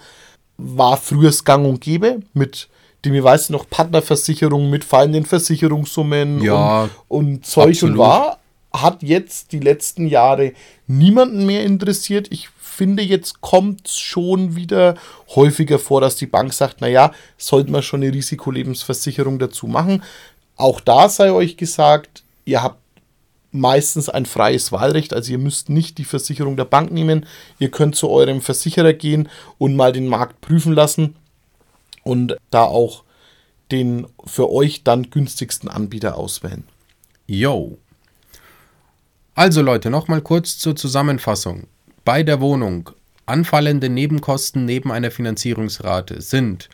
War 0.55 0.95
früher 0.95 1.33
Gang 1.43 1.67
und 1.67 1.81
Gäbe 1.81 2.21
mit 2.33 2.69
dem, 3.03 3.13
ich 3.13 3.23
weiß 3.23 3.49
noch, 3.49 3.69
Partnerversicherungen 3.69 4.69
mit 4.69 4.85
fallenden 4.85 5.25
Versicherungssummen 5.25 6.41
ja, 6.41 6.83
und, 7.09 7.25
und 7.27 7.45
Zeug 7.45 7.71
absolut. 7.71 7.95
und 7.95 7.99
war. 7.99 8.39
Hat 8.71 9.03
jetzt 9.03 9.51
die 9.51 9.59
letzten 9.59 10.07
Jahre 10.07 10.53
niemanden 10.87 11.45
mehr 11.45 11.65
interessiert. 11.65 12.27
Ich 12.31 12.49
finde, 12.77 13.01
jetzt 13.01 13.41
kommt 13.41 13.87
es 13.87 13.97
schon 13.97 14.55
wieder 14.55 14.95
häufiger 15.35 15.79
vor, 15.79 15.99
dass 15.99 16.15
die 16.15 16.27
Bank 16.27 16.53
sagt, 16.53 16.79
naja, 16.79 17.11
sollte 17.37 17.71
man 17.71 17.81
schon 17.81 18.03
eine 18.03 18.13
Risikolebensversicherung 18.13 19.39
dazu 19.39 19.65
machen. 19.65 20.03
Auch 20.55 20.79
da 20.79 21.09
sei 21.09 21.31
euch 21.31 21.57
gesagt, 21.57 22.23
ihr 22.45 22.61
habt 22.61 22.79
meistens 23.51 24.09
ein 24.09 24.27
freies 24.27 24.71
Wahlrecht, 24.71 25.11
also 25.13 25.31
ihr 25.31 25.39
müsst 25.39 25.69
nicht 25.69 25.97
die 25.97 26.05
Versicherung 26.05 26.55
der 26.55 26.65
Bank 26.65 26.91
nehmen. 26.91 27.25
Ihr 27.57 27.71
könnt 27.71 27.95
zu 27.95 28.09
eurem 28.09 28.41
Versicherer 28.41 28.93
gehen 28.93 29.27
und 29.57 29.75
mal 29.75 29.91
den 29.91 30.07
Markt 30.07 30.39
prüfen 30.41 30.73
lassen 30.73 31.15
und 32.03 32.37
da 32.51 32.63
auch 32.63 33.03
den 33.71 34.05
für 34.25 34.51
euch 34.51 34.83
dann 34.83 35.09
günstigsten 35.09 35.67
Anbieter 35.67 36.15
auswählen. 36.15 36.63
Yo. 37.25 37.79
Also 39.33 39.63
Leute, 39.63 39.89
nochmal 39.89 40.21
kurz 40.21 40.59
zur 40.59 40.75
Zusammenfassung 40.75 41.67
bei 42.07 42.23
der 42.23 42.39
Wohnung 42.39 42.91
anfallende 43.25 43.89
Nebenkosten 43.89 44.63
neben 44.63 44.93
einer 44.93 45.11
Finanzierungsrate 45.11 46.21
sind 46.21 46.69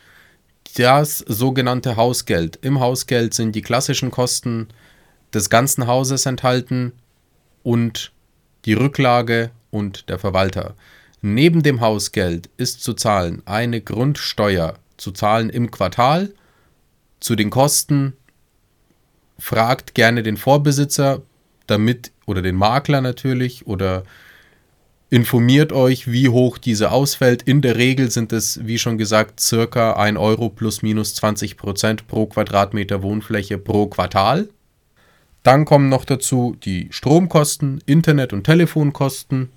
das 0.76 1.18
sogenannte 1.18 1.96
Hausgeld. 1.96 2.60
Im 2.62 2.78
Hausgeld 2.78 3.34
sind 3.34 3.50
die 3.56 3.60
klassischen 3.60 4.12
Kosten 4.12 4.68
des 5.34 5.50
ganzen 5.50 5.88
Hauses 5.88 6.26
enthalten 6.26 6.92
und 7.64 8.12
die 8.64 8.74
Rücklage 8.74 9.50
und 9.72 10.08
der 10.08 10.20
Verwalter. 10.20 10.76
Neben 11.20 11.64
dem 11.64 11.80
Hausgeld 11.80 12.48
ist 12.56 12.84
zu 12.84 12.94
zahlen 12.94 13.42
eine 13.44 13.80
Grundsteuer, 13.80 14.74
zu 14.98 15.10
zahlen 15.10 15.50
im 15.50 15.72
Quartal. 15.72 16.32
Zu 17.18 17.34
den 17.34 17.50
Kosten 17.50 18.12
fragt 19.40 19.96
gerne 19.96 20.22
den 20.22 20.36
Vorbesitzer, 20.36 21.22
damit 21.66 22.12
oder 22.24 22.40
den 22.40 22.54
Makler 22.54 23.00
natürlich 23.00 23.66
oder 23.66 24.04
Informiert 25.14 25.72
euch, 25.72 26.10
wie 26.10 26.28
hoch 26.28 26.58
diese 26.58 26.90
ausfällt. 26.90 27.42
In 27.42 27.62
der 27.62 27.76
Regel 27.76 28.10
sind 28.10 28.32
es, 28.32 28.66
wie 28.66 28.78
schon 28.78 28.98
gesagt, 28.98 29.38
circa 29.38 29.92
1 29.92 30.18
Euro 30.18 30.48
plus 30.48 30.82
minus 30.82 31.14
20 31.14 31.56
Prozent 31.56 32.08
pro 32.08 32.26
Quadratmeter 32.26 33.00
Wohnfläche 33.00 33.56
pro 33.56 33.86
Quartal. 33.86 34.48
Dann 35.44 35.66
kommen 35.66 35.88
noch 35.88 36.04
dazu 36.04 36.56
die 36.64 36.88
Stromkosten, 36.90 37.80
Internet- 37.86 38.32
und 38.32 38.42
Telefonkosten 38.42 39.50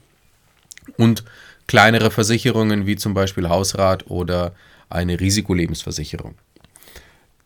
und 0.95 1.23
kleinere 1.65 2.11
Versicherungen 2.11 2.85
wie 2.85 2.95
zum 2.95 3.15
Beispiel 3.15 3.49
Hausrat 3.49 4.11
oder 4.11 4.53
eine 4.91 5.19
Risikolebensversicherung. 5.19 6.35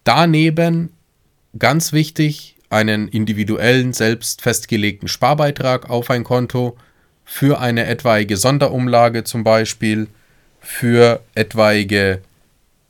Daneben 0.03 0.91
ganz 1.57 1.93
wichtig 1.93 2.57
einen 2.69 3.07
individuellen, 3.07 3.93
selbst 3.93 4.41
festgelegten 4.41 5.07
Sparbeitrag 5.07 5.89
auf 5.89 6.09
ein 6.09 6.25
Konto 6.25 6.75
für 7.25 7.59
eine 7.59 7.85
etwaige 7.85 8.37
Sonderumlage 8.37 9.23
zum 9.23 9.43
Beispiel, 9.43 10.07
für 10.59 11.21
etwaige 11.33 12.21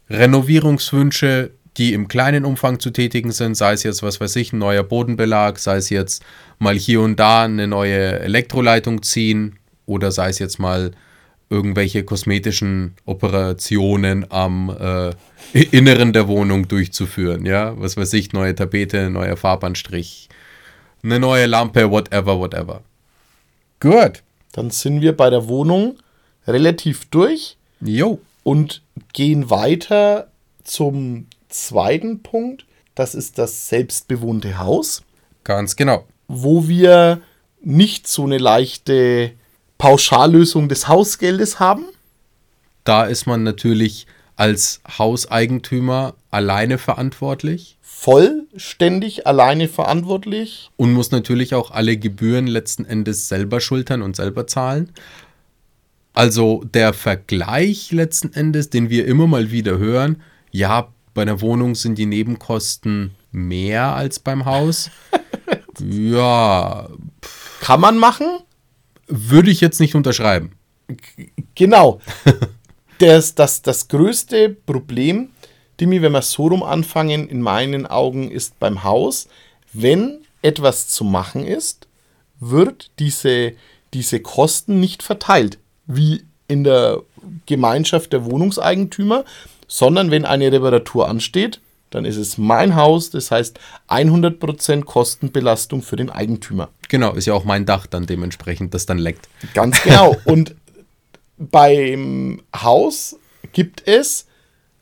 Renovierungswünsche, 0.10 1.52
die 1.78 1.94
im 1.94 2.08
kleinen 2.08 2.44
Umfang 2.44 2.80
zu 2.80 2.92
tätigen 2.92 3.32
sind, 3.32 3.56
sei 3.56 3.74
es 3.74 3.84
jetzt, 3.84 4.04
was 4.04 4.20
weiß 4.20 4.36
ich, 4.36 4.52
ein 4.52 4.60
neuer 4.60 4.84
Bodenbelag, 4.84 5.58
sei 5.58 5.78
es 5.78 5.90
jetzt 5.90 6.24
mal 6.60 6.76
hier 6.76 7.02
und 7.02 7.20
da 7.20 7.44
eine 7.44 7.68
neue 7.68 8.20
Elektroleitung 8.20 9.04
ziehen 9.04 9.58
oder 9.86 10.12
sei 10.12 10.30
es 10.30 10.40
jetzt 10.40 10.60
mal 10.60 10.92
irgendwelche 11.50 12.04
kosmetischen 12.04 12.96
Operationen 13.06 14.26
am 14.32 14.70
äh, 14.80 15.12
Inneren 15.54 16.14
der 16.14 16.28
Wohnung 16.28 16.68
durchzuführen, 16.68 17.46
ja, 17.46 17.78
was 17.80 17.98
weiß 17.98 18.14
ich, 18.14 18.32
neue 18.32 18.56
Tapete, 18.56 19.10
neuer 19.10 19.36
Farbanstrich, 19.36 20.30
eine 21.04 21.20
neue 21.20 21.46
Lampe, 21.48 21.92
whatever, 21.92 22.40
whatever. 22.40 22.82
Gut. 23.82 24.24
Dann 24.54 24.70
sind 24.70 25.02
wir 25.02 25.16
bei 25.18 25.30
der 25.30 25.50
Wohnung 25.50 25.98
relativ 26.48 27.06
durch 27.10 27.58
Jo. 27.82 28.20
und 28.44 28.82
gehen 29.14 29.50
weiter 29.50 30.30
zum 30.64 31.28
zweiten 31.50 32.22
Punkt. 32.24 32.66
Das 32.96 33.16
ist 33.16 33.38
das 33.38 33.68
selbstbewohnte 33.68 34.58
Haus, 34.60 35.04
Ganz 35.44 35.76
genau. 35.76 36.06
wo 36.28 36.68
wir 36.68 37.22
nicht 37.62 38.08
so 38.08 38.24
eine 38.24 38.38
leichte 38.38 39.32
Pauschallösung 39.78 40.70
des 40.70 40.88
Hausgeldes 40.88 41.60
haben. 41.60 41.86
Da 42.84 43.06
ist 43.06 43.26
man 43.26 43.44
natürlich 43.44 44.06
als 44.36 44.82
Hauseigentümer 44.98 46.14
alleine 46.32 46.78
verantwortlich 46.78 47.78
Vollständig 47.82 49.28
alleine 49.28 49.68
verantwortlich. 49.68 50.72
und 50.78 50.94
muss 50.94 51.12
natürlich 51.12 51.54
auch 51.54 51.72
alle 51.72 51.98
Gebühren 51.98 52.48
letzten 52.48 52.86
Endes 52.86 53.28
selber 53.28 53.60
schultern 53.60 54.02
und 54.02 54.16
selber 54.16 54.48
zahlen. 54.48 54.92
Also 56.14 56.64
der 56.74 56.94
Vergleich 56.94 57.92
letzten 57.92 58.34
Endes, 58.34 58.70
den 58.70 58.90
wir 58.90 59.06
immer 59.06 59.28
mal 59.28 59.52
wieder 59.52 59.78
hören, 59.78 60.22
ja, 60.52 60.88
bei 61.14 61.22
einer 61.22 61.42
Wohnung 61.42 61.76
sind 61.76 61.98
die 61.98 62.06
Nebenkosten 62.06 63.12
mehr 63.32 63.94
als 63.96 64.20
beim 64.20 64.46
Haus. 64.46 64.90
ja, 65.80 66.90
Kann 67.62 67.82
man 67.82 67.98
machen? 67.98 68.26
würde 69.12 69.52
ich 69.52 69.62
jetzt 69.62 69.80
nicht 69.80 69.96
unterschreiben. 69.96 70.52
Genau. 71.56 72.00
das, 72.98 73.36
das, 73.36 73.62
das 73.62 73.88
größte 73.88 74.50
Problem, 74.50 75.30
Dimi, 75.82 76.02
wenn 76.02 76.12
wir 76.12 76.22
so 76.22 76.48
rum 76.48 76.64
anfangen, 76.64 77.28
in 77.28 77.42
meinen 77.42 77.88
Augen 77.88 78.30
ist 78.30 78.60
beim 78.60 78.84
Haus, 78.84 79.28
wenn 79.74 80.20
etwas 80.42 80.88
zu 80.88 81.04
machen 81.04 81.44
ist, 81.46 81.88
wird 82.40 82.92
diese, 83.00 83.54
diese 83.94 84.20
Kosten 84.20 84.80
nicht 84.80 85.04
verteilt, 85.04 85.58
wie 85.88 86.24
in 86.48 86.64
der 86.64 87.02
Gemeinschaft 87.46 88.14
der 88.14 88.26
Wohnungseigentümer, 88.26 89.26
sondern 89.68 90.12
wenn 90.12 90.26
eine 90.26 90.52
Reparatur 90.52 91.08
ansteht, 91.10 91.60
dann 91.90 92.06
ist 92.06 92.18
es 92.18 92.38
mein 92.38 92.76
Haus, 92.76 93.10
das 93.10 93.32
heißt 93.32 93.60
100% 93.90 94.84
Kostenbelastung 94.84 95.82
für 95.82 95.96
den 95.96 96.10
Eigentümer. 96.10 96.70
Genau, 96.90 97.14
ist 97.14 97.26
ja 97.26 97.34
auch 97.34 97.44
mein 97.44 97.66
Dach 97.66 97.86
dann 97.86 98.06
dementsprechend, 98.06 98.74
das 98.74 98.86
dann 98.86 98.98
leckt. 98.98 99.30
Ganz 99.54 99.82
genau. 99.84 100.16
Und 100.26 100.56
beim 101.38 102.42
Haus 102.56 103.18
gibt 103.52 103.88
es, 103.88 104.28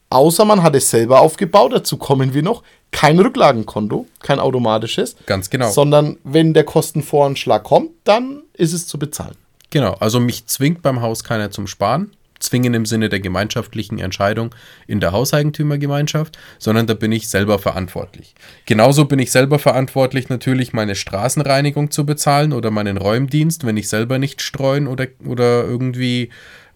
außer 0.09 0.45
man 0.45 0.63
hat 0.63 0.75
es 0.75 0.89
selber 0.89 1.21
aufgebaut, 1.21 1.73
dazu 1.73 1.97
kommen 1.97 2.33
wir 2.33 2.43
noch, 2.43 2.63
kein 2.91 3.19
Rücklagenkonto, 3.19 4.07
kein 4.19 4.39
automatisches, 4.39 5.15
Ganz 5.25 5.49
genau. 5.49 5.69
sondern 5.69 6.17
wenn 6.23 6.53
der 6.53 6.63
Kostenvoranschlag 6.63 7.63
kommt, 7.63 7.91
dann 8.03 8.41
ist 8.53 8.73
es 8.73 8.87
zu 8.87 8.97
bezahlen. 8.97 9.35
Genau, 9.69 9.93
also 9.99 10.19
mich 10.19 10.47
zwingt 10.47 10.81
beim 10.81 11.01
Haus 11.01 11.23
keiner 11.23 11.51
zum 11.51 11.67
Sparen. 11.67 12.11
Zwingen 12.39 12.73
im 12.73 12.85
Sinne 12.85 13.09
der 13.09 13.19
gemeinschaftlichen 13.19 13.99
Entscheidung 13.99 14.55
in 14.87 15.01
der 15.01 15.11
Hauseigentümergemeinschaft, 15.11 16.39
sondern 16.57 16.87
da 16.87 16.93
bin 16.93 17.11
ich 17.11 17.27
selber 17.27 17.59
verantwortlich. 17.59 18.33
Genauso 18.65 19.05
bin 19.05 19.19
ich 19.19 19.31
selber 19.31 19.59
verantwortlich, 19.59 20.29
natürlich 20.29 20.71
meine 20.71 20.95
Straßenreinigung 20.95 21.91
zu 21.91 22.05
bezahlen 22.05 22.53
oder 22.53 22.71
meinen 22.71 22.97
Räumdienst, 22.97 23.65
wenn 23.65 23.75
ich 23.75 23.89
selber 23.89 24.19
nicht 24.19 24.41
streuen 24.41 24.87
oder, 24.87 25.07
oder 25.25 25.65
irgendwie 25.65 26.29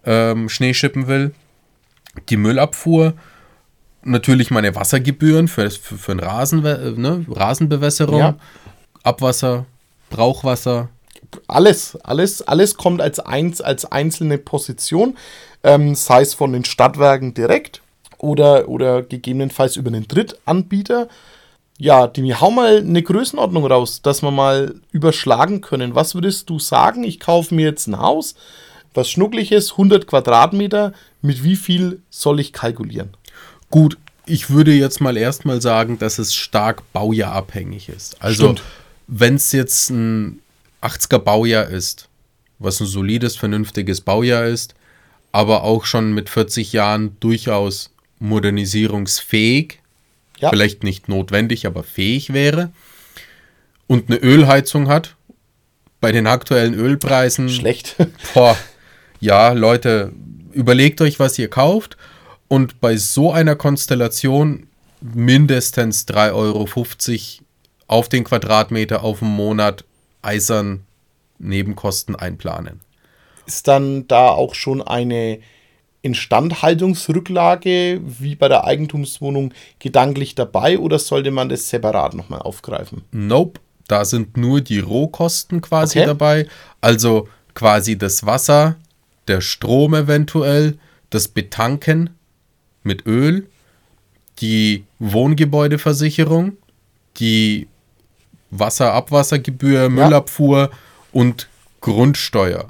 ähm, 0.04 0.50
Schnee 0.50 0.74
schippen 0.74 1.06
will. 1.06 1.32
Die 2.28 2.36
Müllabfuhr, 2.36 3.14
natürlich 4.02 4.50
meine 4.50 4.74
Wassergebühren 4.74 5.48
für, 5.48 5.70
für, 5.70 5.96
für 5.96 6.20
Rasen, 6.20 6.62
ne? 6.62 7.24
Rasenbewässerung, 7.28 8.18
Ja. 8.18 8.36
Abwasser, 9.02 9.66
Brauchwasser, 10.10 10.88
Alles, 11.48 11.96
alles, 12.04 12.42
alles 12.42 12.76
kommt 12.76 13.00
als, 13.00 13.18
eins, 13.20 13.60
als 13.60 13.84
einzelne 13.90 14.38
Position, 14.38 15.16
ähm, 15.62 15.94
sei 15.94 16.22
es 16.22 16.34
von 16.34 16.52
den 16.52 16.64
Stadtwerken 16.64 17.34
direkt 17.34 17.82
oder, 18.18 18.68
oder 18.68 19.02
gegebenenfalls 19.02 19.76
über 19.76 19.88
einen 19.88 20.06
Drittanbieter. 20.08 21.08
Ja, 21.78 22.06
Dimi, 22.06 22.30
hau 22.30 22.50
mal 22.52 22.78
eine 22.78 23.02
Größenordnung 23.02 23.66
raus, 23.66 24.00
dass 24.00 24.22
wir 24.22 24.30
mal 24.30 24.76
überschlagen 24.92 25.60
können. 25.60 25.94
Was 25.96 26.14
würdest 26.14 26.48
du 26.48 26.58
sagen? 26.60 27.02
Ich 27.02 27.18
kaufe 27.18 27.54
mir 27.54 27.66
jetzt 27.66 27.88
ein 27.88 27.98
Haus, 27.98 28.36
was 28.94 29.10
schnuckliches, 29.10 29.72
100 29.72 30.06
Quadratmeter. 30.06 30.92
Mit 31.20 31.42
wie 31.44 31.56
viel 31.56 32.00
soll 32.10 32.40
ich 32.40 32.52
kalkulieren? 32.52 33.10
Gut, 33.70 33.98
ich 34.26 34.50
würde 34.50 34.72
jetzt 34.72 35.00
mal 35.00 35.16
erstmal 35.16 35.60
sagen, 35.60 35.98
dass 35.98 36.18
es 36.18 36.34
stark 36.34 36.82
baujahrabhängig 36.92 37.88
ist. 37.88 38.22
Also, 38.22 38.54
wenn 39.06 39.34
es 39.34 39.52
jetzt 39.52 39.90
ein 39.90 40.40
80er 40.82 41.18
Baujahr 41.18 41.68
ist, 41.68 42.08
was 42.58 42.80
ein 42.80 42.86
solides, 42.86 43.36
vernünftiges 43.36 44.00
Baujahr 44.00 44.46
ist, 44.46 44.74
aber 45.32 45.64
auch 45.64 45.84
schon 45.84 46.12
mit 46.14 46.28
40 46.30 46.72
Jahren 46.72 47.16
durchaus 47.20 47.90
modernisierungsfähig, 48.20 49.80
Ja. 50.40 50.50
vielleicht 50.50 50.84
nicht 50.84 51.08
notwendig, 51.08 51.66
aber 51.66 51.82
fähig 51.82 52.32
wäre 52.32 52.70
und 53.86 54.08
eine 54.10 54.18
Ölheizung 54.20 54.88
hat, 54.88 55.16
bei 56.00 56.12
den 56.12 56.26
aktuellen 56.26 56.74
Ölpreisen 56.74 57.48
Schlecht. 57.48 57.96
Boah, 58.34 58.56
ja, 59.24 59.52
Leute, 59.52 60.12
überlegt 60.52 61.00
euch, 61.00 61.18
was 61.18 61.38
ihr 61.38 61.48
kauft. 61.48 61.96
Und 62.46 62.80
bei 62.80 62.96
so 62.96 63.32
einer 63.32 63.56
Konstellation 63.56 64.66
mindestens 65.00 66.06
3,50 66.06 66.32
Euro 66.34 66.68
auf 67.86 68.08
den 68.08 68.24
Quadratmeter 68.24 69.02
auf 69.02 69.20
den 69.20 69.28
Monat 69.28 69.84
eisern 70.22 70.84
Nebenkosten 71.38 72.14
einplanen. 72.16 72.80
Ist 73.46 73.66
dann 73.66 74.06
da 74.08 74.28
auch 74.28 74.54
schon 74.54 74.82
eine 74.82 75.40
Instandhaltungsrücklage 76.02 78.00
wie 78.04 78.34
bei 78.36 78.48
der 78.48 78.64
Eigentumswohnung 78.64 79.54
gedanklich 79.78 80.34
dabei 80.34 80.78
oder 80.78 80.98
sollte 80.98 81.30
man 81.30 81.48
das 81.48 81.68
separat 81.70 82.12
nochmal 82.14 82.40
aufgreifen? 82.40 83.02
Nope, 83.10 83.60
da 83.88 84.04
sind 84.04 84.36
nur 84.36 84.60
die 84.60 84.80
Rohkosten 84.80 85.62
quasi 85.62 85.98
Okay. 86.00 86.06
dabei. 86.06 86.46
Also 86.82 87.28
quasi 87.54 87.96
das 87.96 88.26
Wasser, 88.26 88.76
der 89.28 89.40
Strom 89.40 89.94
eventuell, 89.94 90.78
das 91.10 91.28
Betanken 91.28 92.10
mit 92.82 93.06
Öl, 93.06 93.48
die 94.40 94.84
Wohngebäudeversicherung, 94.98 96.56
die 97.18 97.68
Wasserabwassergebühr, 98.50 99.88
Müllabfuhr 99.88 100.70
und 101.12 101.48
Grundsteuer. 101.80 102.68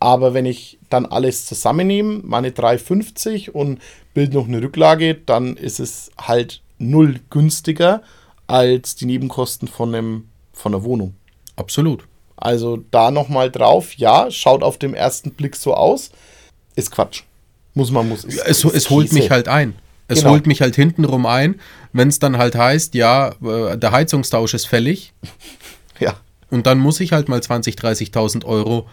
Aber 0.00 0.32
wenn 0.32 0.46
ich 0.46 0.78
dann 0.90 1.06
alles 1.06 1.46
zusammennehme, 1.46 2.20
meine 2.24 2.50
3,50 2.50 3.50
und 3.50 3.80
bild 4.14 4.32
noch 4.32 4.46
eine 4.46 4.62
Rücklage, 4.62 5.14
dann 5.14 5.56
ist 5.56 5.80
es 5.80 6.10
halt 6.18 6.62
null 6.78 7.20
günstiger 7.30 8.02
als 8.46 8.94
die 8.94 9.06
Nebenkosten 9.06 9.68
von, 9.68 9.94
einem, 9.94 10.28
von 10.52 10.74
einer 10.74 10.84
Wohnung. 10.84 11.14
Absolut. 11.56 12.07
Also 12.40 12.78
da 12.90 13.10
nochmal 13.10 13.50
drauf, 13.50 13.94
ja, 13.94 14.30
schaut 14.30 14.62
auf 14.62 14.78
den 14.78 14.94
ersten 14.94 15.32
Blick 15.32 15.56
so 15.56 15.74
aus, 15.74 16.10
ist 16.76 16.90
Quatsch. 16.90 17.22
Muss 17.74 17.90
man, 17.90 18.08
muss. 18.08 18.24
Ist, 18.24 18.38
Es, 18.38 18.64
ist 18.64 18.74
es 18.74 18.90
holt 18.90 19.12
mich 19.12 19.30
halt 19.30 19.48
ein. 19.48 19.74
Es 20.08 20.20
Genau. 20.20 20.30
holt 20.30 20.46
mich 20.46 20.62
halt 20.62 20.74
hintenrum 20.74 21.26
ein, 21.26 21.60
wenn 21.92 22.08
es 22.08 22.18
dann 22.18 22.38
halt 22.38 22.54
heißt, 22.56 22.94
ja, 22.94 23.34
äh, 23.44 23.76
der 23.76 23.92
Heizungstausch 23.92 24.54
ist 24.54 24.66
fällig, 24.66 25.12
Ja, 26.00 26.14
Und 26.50 26.66
dann 26.66 26.78
muss 26.78 27.00
ich 27.00 27.12
halt 27.12 27.28
mal 27.28 27.40
20.000, 27.40 27.76
30.000 28.12 28.44
Euro 28.44 28.86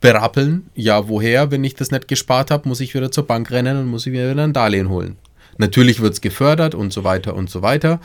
berappeln. 0.00 0.68
Ja, 0.74 1.08
woher? 1.08 1.50
Wenn 1.50 1.62
ich 1.62 1.74
das 1.74 1.90
nicht 1.90 2.08
gespart 2.08 2.50
habe, 2.50 2.68
muss 2.68 2.80
ich 2.80 2.94
wieder 2.94 3.10
zur 3.12 3.26
Bank 3.26 3.50
rennen 3.50 3.76
und 3.78 3.86
muss 3.86 4.06
ich 4.06 4.12
mir 4.12 4.30
wieder 4.30 4.42
ein 4.42 4.52
Darlehen 4.52 4.88
holen. 4.88 5.16
Natürlich 5.58 6.00
wird 6.00 6.14
es 6.14 6.20
gefördert 6.20 6.74
und 6.74 6.92
so 6.92 7.04
weiter 7.04 7.34
und 7.34 7.50
so 7.50 7.62
weiter. 7.62 8.00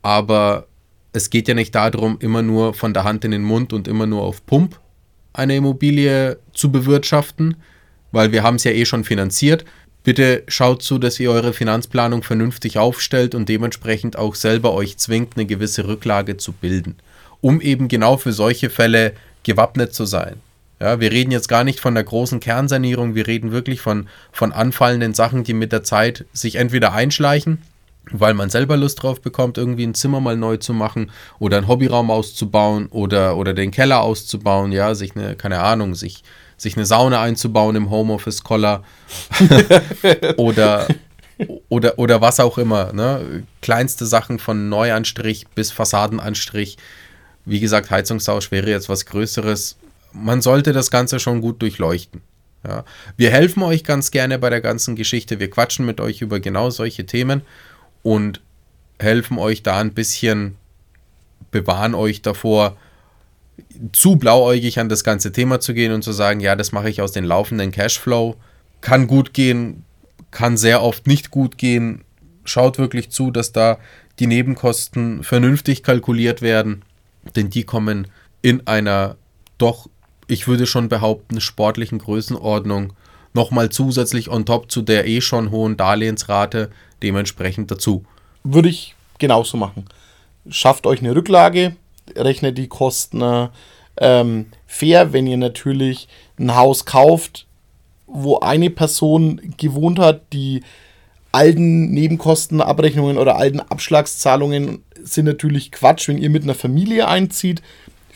Aber 0.00 0.66
es 1.12 1.30
geht 1.30 1.48
ja 1.48 1.54
nicht 1.54 1.74
darum, 1.74 2.16
immer 2.20 2.42
nur 2.42 2.74
von 2.74 2.94
der 2.94 3.04
Hand 3.04 3.24
in 3.24 3.30
den 3.30 3.42
Mund 3.42 3.72
und 3.72 3.88
immer 3.88 4.06
nur 4.06 4.22
auf 4.22 4.44
Pump 4.46 4.78
eine 5.32 5.56
Immobilie 5.56 6.38
zu 6.52 6.70
bewirtschaften, 6.70 7.56
weil 8.10 8.32
wir 8.32 8.42
haben 8.42 8.56
es 8.56 8.64
ja 8.64 8.72
eh 8.72 8.84
schon 8.84 9.04
finanziert. 9.04 9.64
Bitte 10.04 10.42
schaut 10.48 10.82
zu, 10.82 10.98
dass 10.98 11.20
ihr 11.20 11.30
eure 11.30 11.52
Finanzplanung 11.52 12.22
vernünftig 12.22 12.76
aufstellt 12.76 13.34
und 13.34 13.48
dementsprechend 13.48 14.18
auch 14.18 14.34
selber 14.34 14.74
euch 14.74 14.98
zwingt, 14.98 15.36
eine 15.36 15.46
gewisse 15.46 15.86
Rücklage 15.86 16.36
zu 16.36 16.52
bilden, 16.52 16.96
um 17.40 17.60
eben 17.60 17.88
genau 17.88 18.16
für 18.16 18.32
solche 18.32 18.68
Fälle 18.68 19.12
gewappnet 19.44 19.94
zu 19.94 20.04
sein. 20.04 20.36
Ja, 20.80 20.98
wir 20.98 21.12
reden 21.12 21.30
jetzt 21.30 21.48
gar 21.48 21.62
nicht 21.62 21.78
von 21.78 21.94
der 21.94 22.02
großen 22.02 22.40
Kernsanierung, 22.40 23.14
wir 23.14 23.28
reden 23.28 23.52
wirklich 23.52 23.80
von, 23.80 24.08
von 24.32 24.50
anfallenden 24.50 25.14
Sachen, 25.14 25.44
die 25.44 25.54
mit 25.54 25.70
der 25.70 25.84
Zeit 25.84 26.24
sich 26.32 26.56
entweder 26.56 26.92
einschleichen, 26.92 27.58
weil 28.10 28.34
man 28.34 28.50
selber 28.50 28.76
Lust 28.76 29.02
drauf 29.02 29.20
bekommt, 29.20 29.58
irgendwie 29.58 29.86
ein 29.86 29.94
Zimmer 29.94 30.20
mal 30.20 30.36
neu 30.36 30.56
zu 30.56 30.74
machen 30.74 31.10
oder 31.38 31.58
einen 31.58 31.68
Hobbyraum 31.68 32.10
auszubauen 32.10 32.86
oder, 32.86 33.36
oder 33.36 33.54
den 33.54 33.70
Keller 33.70 34.02
auszubauen, 34.02 34.72
ja, 34.72 34.94
sich 34.94 35.16
eine, 35.16 35.36
keine 35.36 35.60
Ahnung, 35.60 35.94
sich, 35.94 36.24
sich 36.56 36.76
eine 36.76 36.86
Sauna 36.86 37.22
einzubauen 37.22 37.76
im 37.76 37.90
Homeoffice-Koller 37.90 38.82
oder, 40.36 40.88
oder, 41.68 41.98
oder 41.98 42.20
was 42.20 42.40
auch 42.40 42.58
immer, 42.58 42.92
ne? 42.92 43.44
Kleinste 43.60 44.06
Sachen 44.06 44.38
von 44.38 44.68
Neuanstrich 44.68 45.46
bis 45.54 45.70
Fassadenanstrich. 45.70 46.78
Wie 47.44 47.60
gesagt, 47.60 47.90
Heizungstausch 47.90 48.50
wäre 48.50 48.70
jetzt 48.70 48.88
was 48.88 49.06
Größeres. 49.06 49.76
Man 50.12 50.42
sollte 50.42 50.72
das 50.72 50.90
Ganze 50.90 51.18
schon 51.18 51.40
gut 51.40 51.62
durchleuchten. 51.62 52.20
Ja. 52.66 52.84
Wir 53.16 53.30
helfen 53.30 53.62
euch 53.62 53.82
ganz 53.82 54.12
gerne 54.12 54.38
bei 54.38 54.50
der 54.50 54.60
ganzen 54.60 54.94
Geschichte. 54.94 55.40
Wir 55.40 55.50
quatschen 55.50 55.84
mit 55.84 56.00
euch 56.00 56.20
über 56.20 56.38
genau 56.38 56.70
solche 56.70 57.06
Themen 57.06 57.42
und 58.02 58.40
helfen 58.98 59.38
euch 59.38 59.62
da 59.62 59.80
ein 59.80 59.94
bisschen, 59.94 60.56
bewahren 61.50 61.94
euch 61.94 62.22
davor, 62.22 62.76
zu 63.92 64.16
blauäugig 64.16 64.78
an 64.78 64.88
das 64.88 65.04
ganze 65.04 65.32
Thema 65.32 65.60
zu 65.60 65.74
gehen 65.74 65.92
und 65.92 66.02
zu 66.02 66.12
sagen, 66.12 66.40
ja, 66.40 66.56
das 66.56 66.72
mache 66.72 66.88
ich 66.88 67.02
aus 67.02 67.12
dem 67.12 67.24
laufenden 67.24 67.70
Cashflow. 67.70 68.36
Kann 68.80 69.06
gut 69.06 69.34
gehen, 69.34 69.84
kann 70.30 70.56
sehr 70.56 70.82
oft 70.82 71.06
nicht 71.06 71.30
gut 71.30 71.58
gehen. 71.58 72.02
Schaut 72.44 72.78
wirklich 72.78 73.10
zu, 73.10 73.30
dass 73.30 73.52
da 73.52 73.78
die 74.18 74.26
Nebenkosten 74.26 75.22
vernünftig 75.22 75.82
kalkuliert 75.82 76.42
werden, 76.42 76.82
denn 77.36 77.50
die 77.50 77.64
kommen 77.64 78.08
in 78.40 78.66
einer 78.66 79.16
doch 79.58 79.88
ich 80.32 80.48
würde 80.48 80.66
schon 80.66 80.88
behaupten, 80.88 81.40
sportlichen 81.40 81.98
Größenordnung 81.98 82.94
nochmal 83.34 83.70
zusätzlich 83.70 84.30
on 84.30 84.44
top 84.44 84.70
zu 84.70 84.82
der 84.82 85.06
eh 85.06 85.20
schon 85.20 85.50
hohen 85.50 85.76
Darlehensrate 85.76 86.70
dementsprechend 87.02 87.70
dazu. 87.70 88.04
Würde 88.44 88.68
ich 88.68 88.94
genauso 89.18 89.56
machen. 89.56 89.86
Schafft 90.48 90.86
euch 90.86 91.00
eine 91.00 91.14
Rücklage, 91.14 91.76
rechnet 92.16 92.58
die 92.58 92.68
Kosten 92.68 93.50
ähm, 93.98 94.46
fair, 94.66 95.12
wenn 95.12 95.26
ihr 95.26 95.36
natürlich 95.36 96.08
ein 96.38 96.54
Haus 96.56 96.84
kauft, 96.84 97.46
wo 98.06 98.40
eine 98.40 98.70
Person 98.70 99.54
gewohnt 99.56 99.98
hat, 99.98 100.32
die 100.32 100.62
alten 101.30 101.90
Nebenkostenabrechnungen 101.92 103.16
oder 103.16 103.36
alten 103.36 103.60
Abschlagszahlungen 103.60 104.82
sind 105.02 105.24
natürlich 105.24 105.72
Quatsch, 105.72 106.08
wenn 106.08 106.18
ihr 106.18 106.30
mit 106.30 106.42
einer 106.42 106.54
Familie 106.54 107.08
einzieht. 107.08 107.62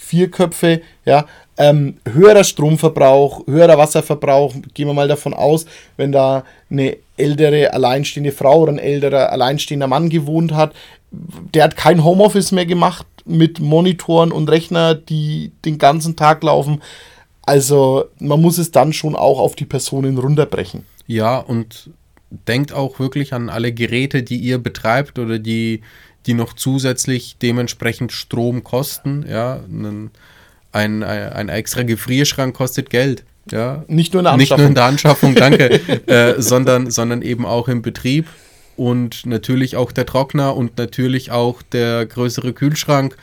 Vier 0.07 0.31
Köpfe, 0.31 0.83
ja, 1.05 1.27
ähm, 1.59 1.97
höherer 2.09 2.45
Stromverbrauch, 2.45 3.45
höherer 3.49 3.77
Wasserverbrauch, 3.77 4.55
gehen 4.73 4.87
wir 4.87 4.95
mal 4.95 5.09
davon 5.09 5.35
aus, 5.35 5.66
wenn 5.97 6.12
da 6.12 6.45
eine 6.71 6.97
ältere 7.16 7.73
alleinstehende 7.73 8.31
Frau 8.31 8.61
oder 8.61 8.73
ein 8.73 8.79
älterer 8.79 9.33
alleinstehender 9.33 9.88
Mann 9.88 10.09
gewohnt 10.09 10.55
hat, 10.55 10.75
der 11.11 11.64
hat 11.64 11.77
kein 11.77 12.05
Homeoffice 12.05 12.53
mehr 12.53 12.66
gemacht 12.66 13.07
mit 13.25 13.59
Monitoren 13.59 14.31
und 14.31 14.49
Rechner, 14.49 14.95
die 14.95 15.51
den 15.64 15.79
ganzen 15.79 16.14
Tag 16.14 16.45
laufen. 16.45 16.83
Also 17.42 18.05
man 18.21 18.40
muss 18.40 18.59
es 18.59 18.71
dann 18.71 18.92
schon 18.92 19.16
auch 19.16 19.40
auf 19.40 19.57
die 19.57 19.64
Personen 19.64 20.19
runterbrechen. 20.19 20.85
Ja, 21.09 21.38
und 21.38 21.90
denkt 22.31 22.73
auch 22.73 23.01
wirklich 23.01 23.33
an 23.33 23.49
alle 23.49 23.73
Geräte, 23.73 24.23
die 24.23 24.37
ihr 24.37 24.59
betreibt 24.59 25.19
oder 25.19 25.38
die, 25.40 25.81
die 26.26 26.34
noch 26.34 26.52
zusätzlich 26.52 27.36
dementsprechend 27.40 28.12
Strom 28.12 28.64
kosten. 28.64 29.24
Ja, 29.28 29.60
ein, 29.68 30.10
ein, 30.72 31.02
ein 31.02 31.48
extra 31.48 31.82
Gefrierschrank 31.82 32.54
kostet 32.54 32.90
Geld. 32.90 33.24
Ja. 33.50 33.84
Nicht 33.86 34.12
nur 34.12 34.20
in 34.20 34.24
der 34.24 34.32
Anschaffung. 34.32 34.38
Nicht 34.38 34.58
nur 34.58 34.66
in 34.68 34.74
der 34.74 34.84
Anschaffung, 34.84 35.34
danke, 35.34 35.80
äh, 36.06 36.40
sondern, 36.40 36.90
sondern 36.90 37.22
eben 37.22 37.46
auch 37.46 37.68
im 37.68 37.82
Betrieb 37.82 38.26
und 38.76 39.24
natürlich 39.24 39.76
auch 39.76 39.92
der 39.92 40.06
Trockner 40.06 40.56
und 40.56 40.78
natürlich 40.78 41.30
auch 41.30 41.62
der 41.62 42.06
größere 42.06 42.52
Kühlschrank, 42.52 43.16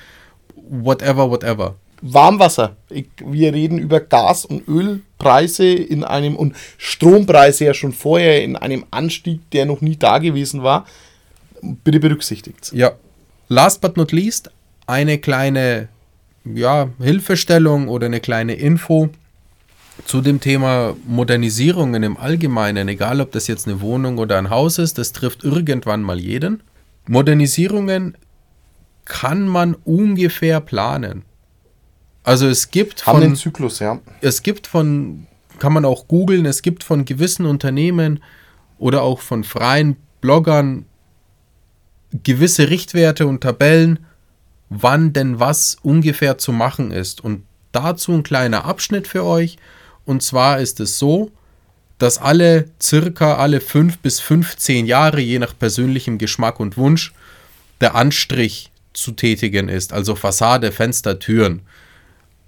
whatever, 0.56 1.30
whatever. 1.30 1.76
Warmwasser. 2.02 2.76
Ich, 2.90 3.08
wir 3.26 3.54
reden 3.54 3.78
über 3.78 4.02
Gas- 4.02 4.46
und 4.46 4.68
Ölpreise 4.68 5.66
in 5.66 6.04
einem 6.04 6.36
und 6.36 6.56
Strompreise 6.78 7.66
ja 7.66 7.74
schon 7.74 7.94
vorher 7.94 8.44
in 8.44 8.58
einem 8.58 8.86
Anstieg, 8.92 9.50
der 9.52 9.66
noch 9.66 9.80
nie 9.80 9.96
da 9.96 10.18
gewesen 10.18 10.64
war. 10.64 10.86
Bitte 11.84 12.00
berücksichtigt. 12.00 12.72
Ja. 12.74 12.94
Last 13.48 13.82
but 13.82 13.98
not 13.98 14.12
least, 14.12 14.52
eine 14.88 15.18
kleine 15.18 15.90
ja, 16.46 16.90
Hilfestellung 17.00 17.88
oder 17.88 18.08
eine 18.08 18.20
kleine 18.20 18.56
Info 18.56 19.10
zu 20.06 20.22
dem 20.22 20.40
Thema 20.40 20.96
Modernisierungen 21.06 22.04
im 22.04 22.18
Allgemeinen, 22.18 22.88
egal 22.88 23.22
ob 23.22 23.32
das 23.32 23.48
jetzt 23.48 23.68
eine 23.68 23.80
Wohnung 23.82 24.18
oder 24.18 24.38
ein 24.38 24.50
Haus 24.50 24.80
ist, 24.80 24.98
das 24.98 25.12
trifft 25.14 25.44
irgendwann 25.44 26.02
mal 26.02 26.20
jeden. 26.20 26.64
Modernisierungen 27.08 28.18
kann 29.06 29.48
man 29.48 29.76
ungefähr 29.76 30.62
planen. 30.62 31.24
Also 32.24 32.48
es 32.48 32.72
gibt 32.72 33.06
Haben 33.06 33.20
von 33.20 33.30
den 33.30 33.36
Zyklus, 33.36 33.80
ja. 33.80 34.00
Es 34.22 34.44
gibt 34.44 34.68
von 34.68 35.28
kann 35.60 35.74
man 35.74 35.86
auch 35.86 36.08
googeln, 36.08 36.46
es 36.46 36.62
gibt 36.62 36.84
von 36.84 37.06
gewissen 37.06 37.46
Unternehmen 37.46 38.22
oder 38.80 39.02
auch 39.04 39.20
von 39.22 39.44
freien 39.44 39.98
Bloggern 40.20 40.86
gewisse 42.24 42.70
Richtwerte 42.70 43.28
und 43.28 43.42
Tabellen, 43.42 44.00
wann 44.70 45.14
denn 45.14 45.40
was 45.40 45.78
ungefähr 45.82 46.38
zu 46.38 46.52
machen 46.52 46.92
ist. 46.92 47.24
Und 47.24 47.44
dazu 47.72 48.14
ein 48.14 48.24
kleiner 48.24 48.66
Abschnitt 48.66 49.08
für 49.08 49.24
euch. 49.24 49.58
Und 50.06 50.24
zwar 50.24 50.60
ist 50.60 50.80
es 50.80 51.00
so, 51.00 51.32
dass 51.98 52.18
alle 52.18 52.66
circa 52.82 53.36
alle 53.38 53.62
5 53.62 54.00
bis 54.00 54.20
15 54.20 54.86
Jahre, 54.86 55.22
je 55.22 55.40
nach 55.40 55.58
persönlichem 55.58 56.18
Geschmack 56.18 56.60
und 56.60 56.78
Wunsch, 56.78 57.14
der 57.82 57.96
Anstrich 57.96 58.72
zu 58.94 59.12
tätigen 59.12 59.70
ist, 59.70 59.94
also 59.94 60.16
Fassade, 60.16 60.72
Fenster, 60.72 61.20
Türen. 61.20 61.62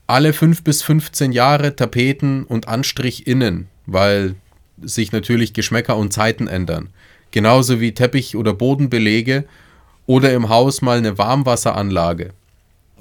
Alle 0.08 0.34
5 0.34 0.64
bis 0.64 0.84
15 0.84 1.32
Jahre 1.32 1.76
Tapeten 1.76 2.44
und 2.44 2.68
Anstrich 2.68 3.28
innen, 3.28 3.68
weil 3.86 4.36
sich 4.82 5.12
natürlich 5.12 5.54
Geschmäcker 5.54 5.96
und 5.98 6.14
Zeiten 6.14 6.48
ändern. 6.48 6.90
Genauso 7.36 7.82
wie 7.82 7.92
Teppich- 7.92 8.38
oder 8.38 8.54
Bodenbelege 8.54 9.44
oder 10.06 10.32
im 10.32 10.48
Haus 10.48 10.82
mal 10.82 11.00
eine 11.00 11.18
Warmwasseranlage. 11.18 12.32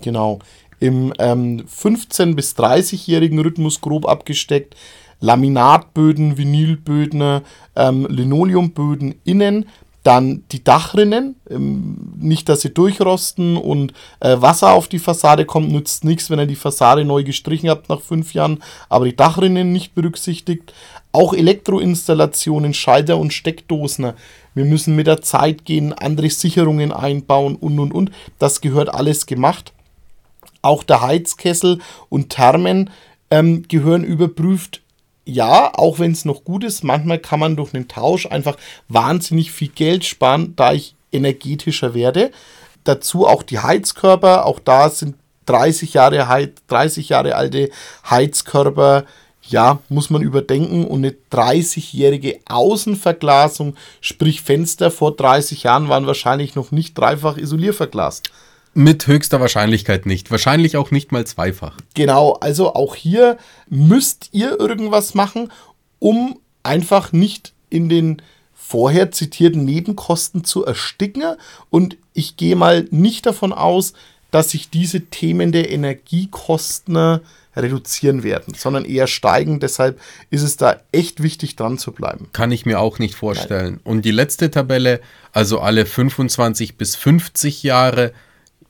Genau. 0.02 0.40
Im 0.80 1.12
ähm, 1.20 1.62
15- 1.72 2.34
bis 2.34 2.56
30-jährigen 2.56 3.38
Rhythmus 3.38 3.80
grob 3.80 4.08
abgesteckt. 4.08 4.74
Laminatböden, 5.20 6.36
Vinylböden, 6.36 7.42
ähm, 7.76 8.08
Linoleumböden 8.10 9.14
innen. 9.22 9.66
Dann 10.02 10.42
die 10.50 10.64
Dachrinnen, 10.64 11.36
ähm, 11.48 11.96
nicht, 12.18 12.48
dass 12.48 12.62
sie 12.62 12.74
durchrosten 12.74 13.56
und 13.56 13.94
äh, 14.18 14.36
Wasser 14.40 14.72
auf 14.72 14.88
die 14.88 14.98
Fassade 14.98 15.46
kommt, 15.46 15.70
nützt 15.70 16.02
nichts, 16.02 16.28
wenn 16.28 16.40
ihr 16.40 16.46
die 16.46 16.56
Fassade 16.56 17.04
neu 17.04 17.22
gestrichen 17.22 17.70
habt 17.70 17.88
nach 17.88 18.00
fünf 18.00 18.34
Jahren, 18.34 18.62
aber 18.88 19.04
die 19.04 19.16
Dachrinnen 19.16 19.72
nicht 19.72 19.94
berücksichtigt. 19.94 20.74
Auch 21.14 21.32
Elektroinstallationen, 21.32 22.74
Schalter 22.74 23.18
und 23.18 23.32
Steckdosen. 23.32 24.14
Wir 24.54 24.64
müssen 24.64 24.96
mit 24.96 25.06
der 25.06 25.22
Zeit 25.22 25.64
gehen, 25.64 25.92
andere 25.92 26.28
Sicherungen 26.28 26.90
einbauen 26.90 27.54
und 27.54 27.78
und 27.78 27.92
und. 27.92 28.10
Das 28.40 28.60
gehört 28.60 28.92
alles 28.92 29.26
gemacht. 29.26 29.72
Auch 30.60 30.82
der 30.82 31.02
Heizkessel 31.02 31.78
und 32.08 32.30
Thermen 32.30 32.90
ähm, 33.30 33.62
gehören 33.68 34.02
überprüft 34.02 34.80
ja, 35.24 35.72
auch 35.72 36.00
wenn 36.00 36.12
es 36.12 36.24
noch 36.24 36.44
gut 36.44 36.64
ist, 36.64 36.84
manchmal 36.84 37.18
kann 37.18 37.40
man 37.40 37.56
durch 37.56 37.74
einen 37.74 37.88
Tausch 37.88 38.26
einfach 38.26 38.56
wahnsinnig 38.88 39.52
viel 39.52 39.68
Geld 39.68 40.04
sparen, 40.04 40.54
da 40.56 40.72
ich 40.72 40.96
energetischer 41.12 41.94
werde. 41.94 42.30
Dazu 42.84 43.26
auch 43.26 43.42
die 43.42 43.58
Heizkörper, 43.58 44.44
auch 44.44 44.60
da 44.60 44.90
sind 44.90 45.14
30 45.46 45.94
Jahre, 45.94 46.28
Heiz, 46.28 46.50
30 46.68 47.08
Jahre 47.08 47.36
alte 47.36 47.70
Heizkörper, 48.08 49.04
ja, 49.48 49.80
muss 49.88 50.10
man 50.10 50.22
überdenken 50.22 50.84
und 50.84 51.04
eine 51.04 51.14
30-jährige 51.32 52.40
Außenverglasung, 52.46 53.76
sprich 54.00 54.42
Fenster 54.42 54.90
vor 54.90 55.14
30 55.14 55.64
Jahren 55.64 55.88
waren 55.88 56.06
wahrscheinlich 56.06 56.54
noch 56.54 56.70
nicht 56.70 56.96
dreifach 56.96 57.36
isolierverglast. 57.36 58.30
Mit 58.76 59.06
höchster 59.06 59.40
Wahrscheinlichkeit 59.40 60.04
nicht. 60.04 60.32
Wahrscheinlich 60.32 60.76
auch 60.76 60.90
nicht 60.90 61.12
mal 61.12 61.24
zweifach. 61.24 61.76
Genau, 61.94 62.32
also 62.40 62.74
auch 62.74 62.96
hier 62.96 63.38
müsst 63.68 64.30
ihr 64.32 64.58
irgendwas 64.58 65.14
machen, 65.14 65.52
um 66.00 66.40
einfach 66.64 67.12
nicht 67.12 67.52
in 67.70 67.88
den 67.88 68.20
vorher 68.52 69.12
zitierten 69.12 69.64
Nebenkosten 69.64 70.42
zu 70.42 70.64
ersticken. 70.64 71.22
Und 71.70 71.96
ich 72.14 72.36
gehe 72.36 72.56
mal 72.56 72.88
nicht 72.90 73.26
davon 73.26 73.52
aus, 73.52 73.92
dass 74.32 74.50
sich 74.50 74.70
diese 74.70 75.02
Themen 75.02 75.52
der 75.52 75.70
Energiekosten 75.70 77.20
reduzieren 77.56 78.22
werden, 78.22 78.54
sondern 78.54 78.84
eher 78.84 79.06
steigen. 79.06 79.60
Deshalb 79.60 80.00
ist 80.30 80.42
es 80.42 80.56
da 80.56 80.80
echt 80.92 81.22
wichtig, 81.22 81.56
dran 81.56 81.78
zu 81.78 81.92
bleiben. 81.92 82.28
Kann 82.32 82.52
ich 82.52 82.66
mir 82.66 82.80
auch 82.80 82.98
nicht 82.98 83.14
vorstellen. 83.14 83.74
Nein. 83.74 83.80
Und 83.84 84.04
die 84.04 84.10
letzte 84.10 84.50
Tabelle, 84.50 85.00
also 85.32 85.60
alle 85.60 85.86
25 85.86 86.76
bis 86.76 86.96
50 86.96 87.62
Jahre, 87.62 88.12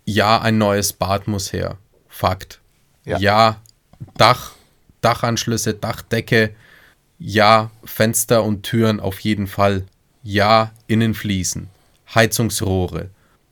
ja, 0.05 0.41
ein 0.41 0.59
neues 0.59 0.93
Bad 0.93 1.29
muss 1.29 1.53
her. 1.53 1.79
Fakt. 2.09 2.61
Ja, 3.05 3.19
ja 3.19 3.63
Dach, 4.17 4.53
Dachanschlüsse, 5.01 5.75
Dachdecke. 5.75 6.55
Ja, 7.19 7.71
Fenster 7.85 8.43
und 8.43 8.65
Türen 8.65 9.01
auf 9.01 9.21
jeden 9.21 9.47
Fall. 9.47 9.85
Ja, 10.23 10.73
Innenfliesen, 10.87 11.69
Heizungsrohre, 12.15 13.11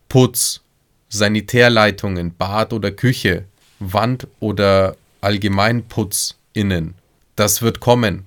Putz, 0.09 0.61
Sanitärleitungen, 1.09 2.35
Bad 2.35 2.73
oder 2.73 2.91
Küche, 2.91 3.45
Wand 3.79 4.27
oder 4.41 4.97
Allgemeinputz 5.23 6.37
innen. 6.53 6.95
Das 7.37 7.63
wird 7.63 7.81
kommen. 7.81 8.25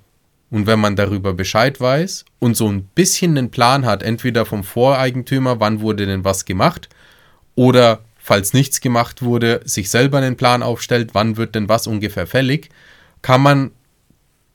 Und 0.49 0.67
wenn 0.67 0.79
man 0.79 0.95
darüber 0.95 1.33
Bescheid 1.33 1.79
weiß 1.79 2.25
und 2.39 2.55
so 2.55 2.67
ein 2.67 2.85
bisschen 2.95 3.37
einen 3.37 3.51
Plan 3.51 3.85
hat, 3.85 4.03
entweder 4.03 4.45
vom 4.45 4.63
Voreigentümer, 4.63 5.59
wann 5.59 5.81
wurde 5.81 6.05
denn 6.05 6.23
was 6.23 6.45
gemacht, 6.45 6.89
oder 7.55 8.01
falls 8.17 8.53
nichts 8.53 8.81
gemacht 8.81 9.21
wurde, 9.21 9.61
sich 9.65 9.89
selber 9.89 10.17
einen 10.17 10.37
Plan 10.37 10.63
aufstellt, 10.63 11.11
wann 11.13 11.37
wird 11.37 11.55
denn 11.55 11.69
was 11.69 11.87
ungefähr 11.87 12.27
fällig, 12.27 12.69
kann 13.21 13.41
man 13.41 13.71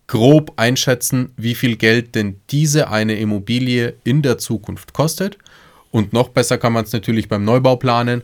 grob 0.07 0.55
einschätzen, 0.57 1.33
wie 1.37 1.55
viel 1.55 1.77
Geld 1.77 2.15
denn 2.15 2.41
diese 2.51 2.91
eine 2.91 3.15
Immobilie 3.15 3.95
in 4.03 4.23
der 4.23 4.39
Zukunft 4.39 4.93
kostet. 4.93 5.39
Und 5.93 6.13
noch 6.13 6.31
besser 6.31 6.59
kann 6.59 6.73
man 6.73 6.85
es 6.85 6.93
natürlich 6.93 7.29
beim 7.29 7.45
Neubau 7.45 7.77
planen, 7.77 8.23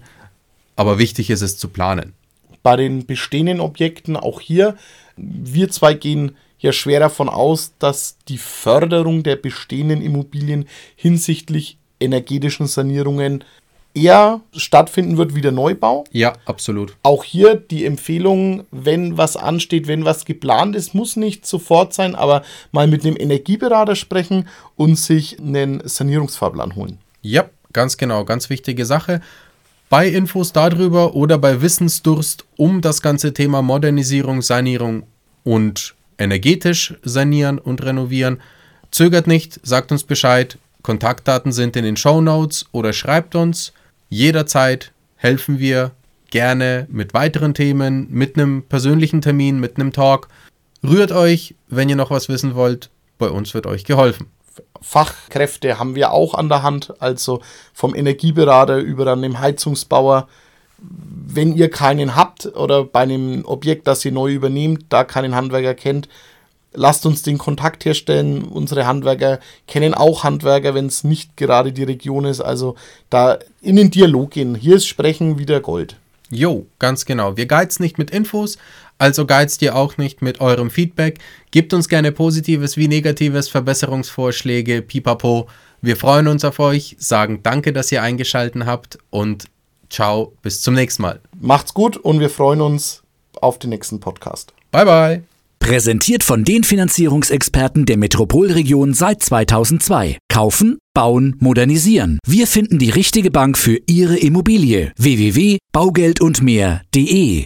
aber 0.74 0.98
wichtig 0.98 1.31
ist 1.31 1.42
es 1.42 1.59
zu 1.59 1.68
planen. 1.68 2.12
Bei 2.66 2.74
den 2.74 3.07
bestehenden 3.07 3.61
Objekten 3.61 4.16
auch 4.16 4.40
hier, 4.40 4.74
wir 5.16 5.70
zwei 5.70 5.94
gehen 5.94 6.37
ja 6.59 6.72
schwer 6.72 6.98
davon 6.98 7.29
aus, 7.29 7.74
dass 7.79 8.16
die 8.26 8.38
Förderung 8.38 9.22
der 9.22 9.37
bestehenden 9.37 10.02
Immobilien 10.02 10.66
hinsichtlich 10.96 11.79
energetischen 12.00 12.66
Sanierungen 12.66 13.44
eher 13.94 14.40
stattfinden 14.52 15.16
wird 15.16 15.37
wie 15.37 15.42
der 15.42 15.52
Neubau. 15.52 16.02
Ja, 16.11 16.33
absolut. 16.44 16.96
Auch 17.05 17.22
hier 17.22 17.55
die 17.55 17.85
Empfehlung, 17.85 18.64
wenn 18.72 19.16
was 19.16 19.37
ansteht, 19.37 19.87
wenn 19.87 20.05
was 20.05 20.24
geplant 20.24 20.74
ist, 20.74 20.92
muss 20.92 21.14
nicht 21.14 21.46
sofort 21.46 21.94
sein, 21.94 22.16
aber 22.16 22.42
mal 22.72 22.88
mit 22.88 23.07
einem 23.07 23.16
Energieberater 23.16 23.94
sprechen 23.94 24.48
und 24.74 24.96
sich 24.96 25.38
einen 25.38 25.87
Sanierungsfahrplan 25.87 26.74
holen. 26.74 26.98
Ja, 27.22 27.48
ganz 27.72 27.96
genau, 27.96 28.24
ganz 28.24 28.50
wichtige 28.50 28.87
Sache. 28.87 29.20
Bei 29.88 30.09
Infos 30.09 30.53
darüber 30.53 31.14
oder 31.14 31.38
bei 31.38 31.62
Wissensdurst 31.62 32.44
um 32.57 32.81
das 32.81 33.03
ganze 33.03 33.33
Thema 33.33 33.62
Modernisierung, 33.62 34.42
Sanierung 34.42 35.05
und 35.44 35.94
energetisch 36.18 36.94
sanieren 37.05 37.61
und 37.61 37.85
renovieren, 37.85 38.40
zögert 38.90 39.29
nicht, 39.29 39.61
sagt 39.62 39.92
uns 39.92 40.03
Bescheid. 40.03 40.59
Kontaktdaten 40.83 41.53
sind 41.53 41.77
in 41.77 41.85
den 41.85 41.96
Show 41.96 42.20
Notes 42.20 42.66
oder 42.72 42.92
schreibt 42.92 43.37
uns. 43.37 43.72
Jederzeit 44.09 44.92
helfen 45.14 45.61
wir 45.61 45.92
gerne 46.31 46.88
mit 46.90 47.14
weiteren 47.14 47.55
Themen, 47.55 48.09
mit 48.11 48.37
einem 48.37 48.64
persönlichen 48.64 49.20
Termin, 49.20 49.61
mit 49.61 49.77
einem 49.77 49.92
Talk. 49.92 50.27
Rührt 50.83 51.12
euch, 51.12 51.55
wenn 51.68 51.88
ihr 51.88 51.96
noch 51.96 52.11
was 52.11 52.29
wissen 52.29 52.57
wollt. 52.57 52.90
Bei 53.18 53.29
uns 53.29 53.55
wird 53.55 53.66
euch 53.66 53.85
geholfen. 53.85 54.27
Fachkräfte 54.81 55.79
haben 55.79 55.95
wir 55.95 56.12
auch 56.12 56.35
an 56.35 56.49
der 56.49 56.62
Hand, 56.62 56.95
also 57.01 57.40
vom 57.73 57.95
Energieberater 57.95 58.79
über 58.79 59.05
dann 59.05 59.23
dem 59.23 59.38
Heizungsbauer. 59.38 60.29
Wenn 60.79 61.57
ihr 61.57 61.71
keinen 61.71 62.16
habt 62.16 62.47
oder 62.55 62.85
bei 62.85 63.01
einem 63.01 63.45
Objekt, 63.45 63.87
das 63.87 64.05
ihr 64.05 64.12
neu 64.12 64.33
übernehmt, 64.33 64.87
da 64.90 65.05
keinen 65.05 65.35
Handwerker 65.35 65.75
kennt, 65.75 66.09
lasst 66.73 67.07
uns 67.07 67.23
den 67.23 67.38
Kontakt 67.38 67.85
herstellen. 67.85 68.45
Unsere 68.45 68.87
Handwerker 68.87 69.40
kennen 69.66 69.95
auch 69.95 70.23
Handwerker, 70.23 70.75
wenn 70.75 70.87
es 70.87 71.03
nicht 71.03 71.37
gerade 71.37 71.73
die 71.73 71.85
Region 71.85 72.27
ist. 72.27 72.40
Also 72.40 72.77
da 73.11 73.38
in 73.61 73.77
den 73.77 73.90
Dialog 73.90 74.31
gehen. 74.31 74.55
Hier 74.55 74.77
ist 74.77 74.87
Sprechen 74.87 75.38
wieder 75.38 75.61
Gold. 75.61 75.97
Jo, 76.29 76.66
ganz 76.79 77.05
genau. 77.05 77.37
Wir 77.37 77.47
geizen 77.47 77.83
nicht 77.83 77.99
mit 77.99 78.11
Infos, 78.11 78.59
also 78.98 79.26
geizt 79.26 79.62
ihr 79.62 79.76
auch 79.76 79.98
nicht 79.98 80.22
mit 80.22 80.40
eurem 80.40 80.70
Feedback. 80.70 81.18
Gebt 81.50 81.74
uns 81.74 81.88
gerne 81.88 82.12
positives 82.12 82.76
wie 82.76 82.87
negatives, 82.88 83.48
Verbesserungsvorschläge, 83.48 84.82
pipapo. 84.82 85.48
Wir 85.82 85.96
freuen 85.96 86.28
uns 86.28 86.44
auf 86.44 86.59
euch, 86.59 86.96
sagen 86.98 87.40
danke, 87.42 87.72
dass 87.72 87.90
ihr 87.92 88.02
eingeschaltet 88.02 88.66
habt 88.66 88.98
und 89.11 89.46
ciao, 89.90 90.32
bis 90.42 90.62
zum 90.62 90.74
nächsten 90.74 91.02
Mal. 91.02 91.20
Macht's 91.40 91.74
gut 91.74 91.96
und 91.96 92.20
wir 92.20 92.30
freuen 92.30 92.61
uns 92.61 93.02
auf 93.40 93.59
den 93.59 93.70
nächsten 93.70 93.98
Podcast. 94.00 94.52
Bye 94.72 94.85
bye. 94.85 95.22
Präsentiert 95.59 96.22
von 96.22 96.44
den 96.44 96.64
Finanzierungsexperten 96.64 97.87
der 97.87 97.96
Metropolregion 97.96 98.92
seit 98.94 99.20
2002. 99.22 100.18
Kaufen, 100.28 100.78
bauen, 100.94 101.35
modernisieren. 101.40 102.20
Wir 102.26 102.46
finden 102.46 102.78
die 102.78 102.90
richtige 102.90 103.32
Bank 103.32 103.59
für 103.59 103.80
Ihre 103.87 104.16
Immobilie. 104.16 104.92
www.baugeldundmehr.de 104.96 107.44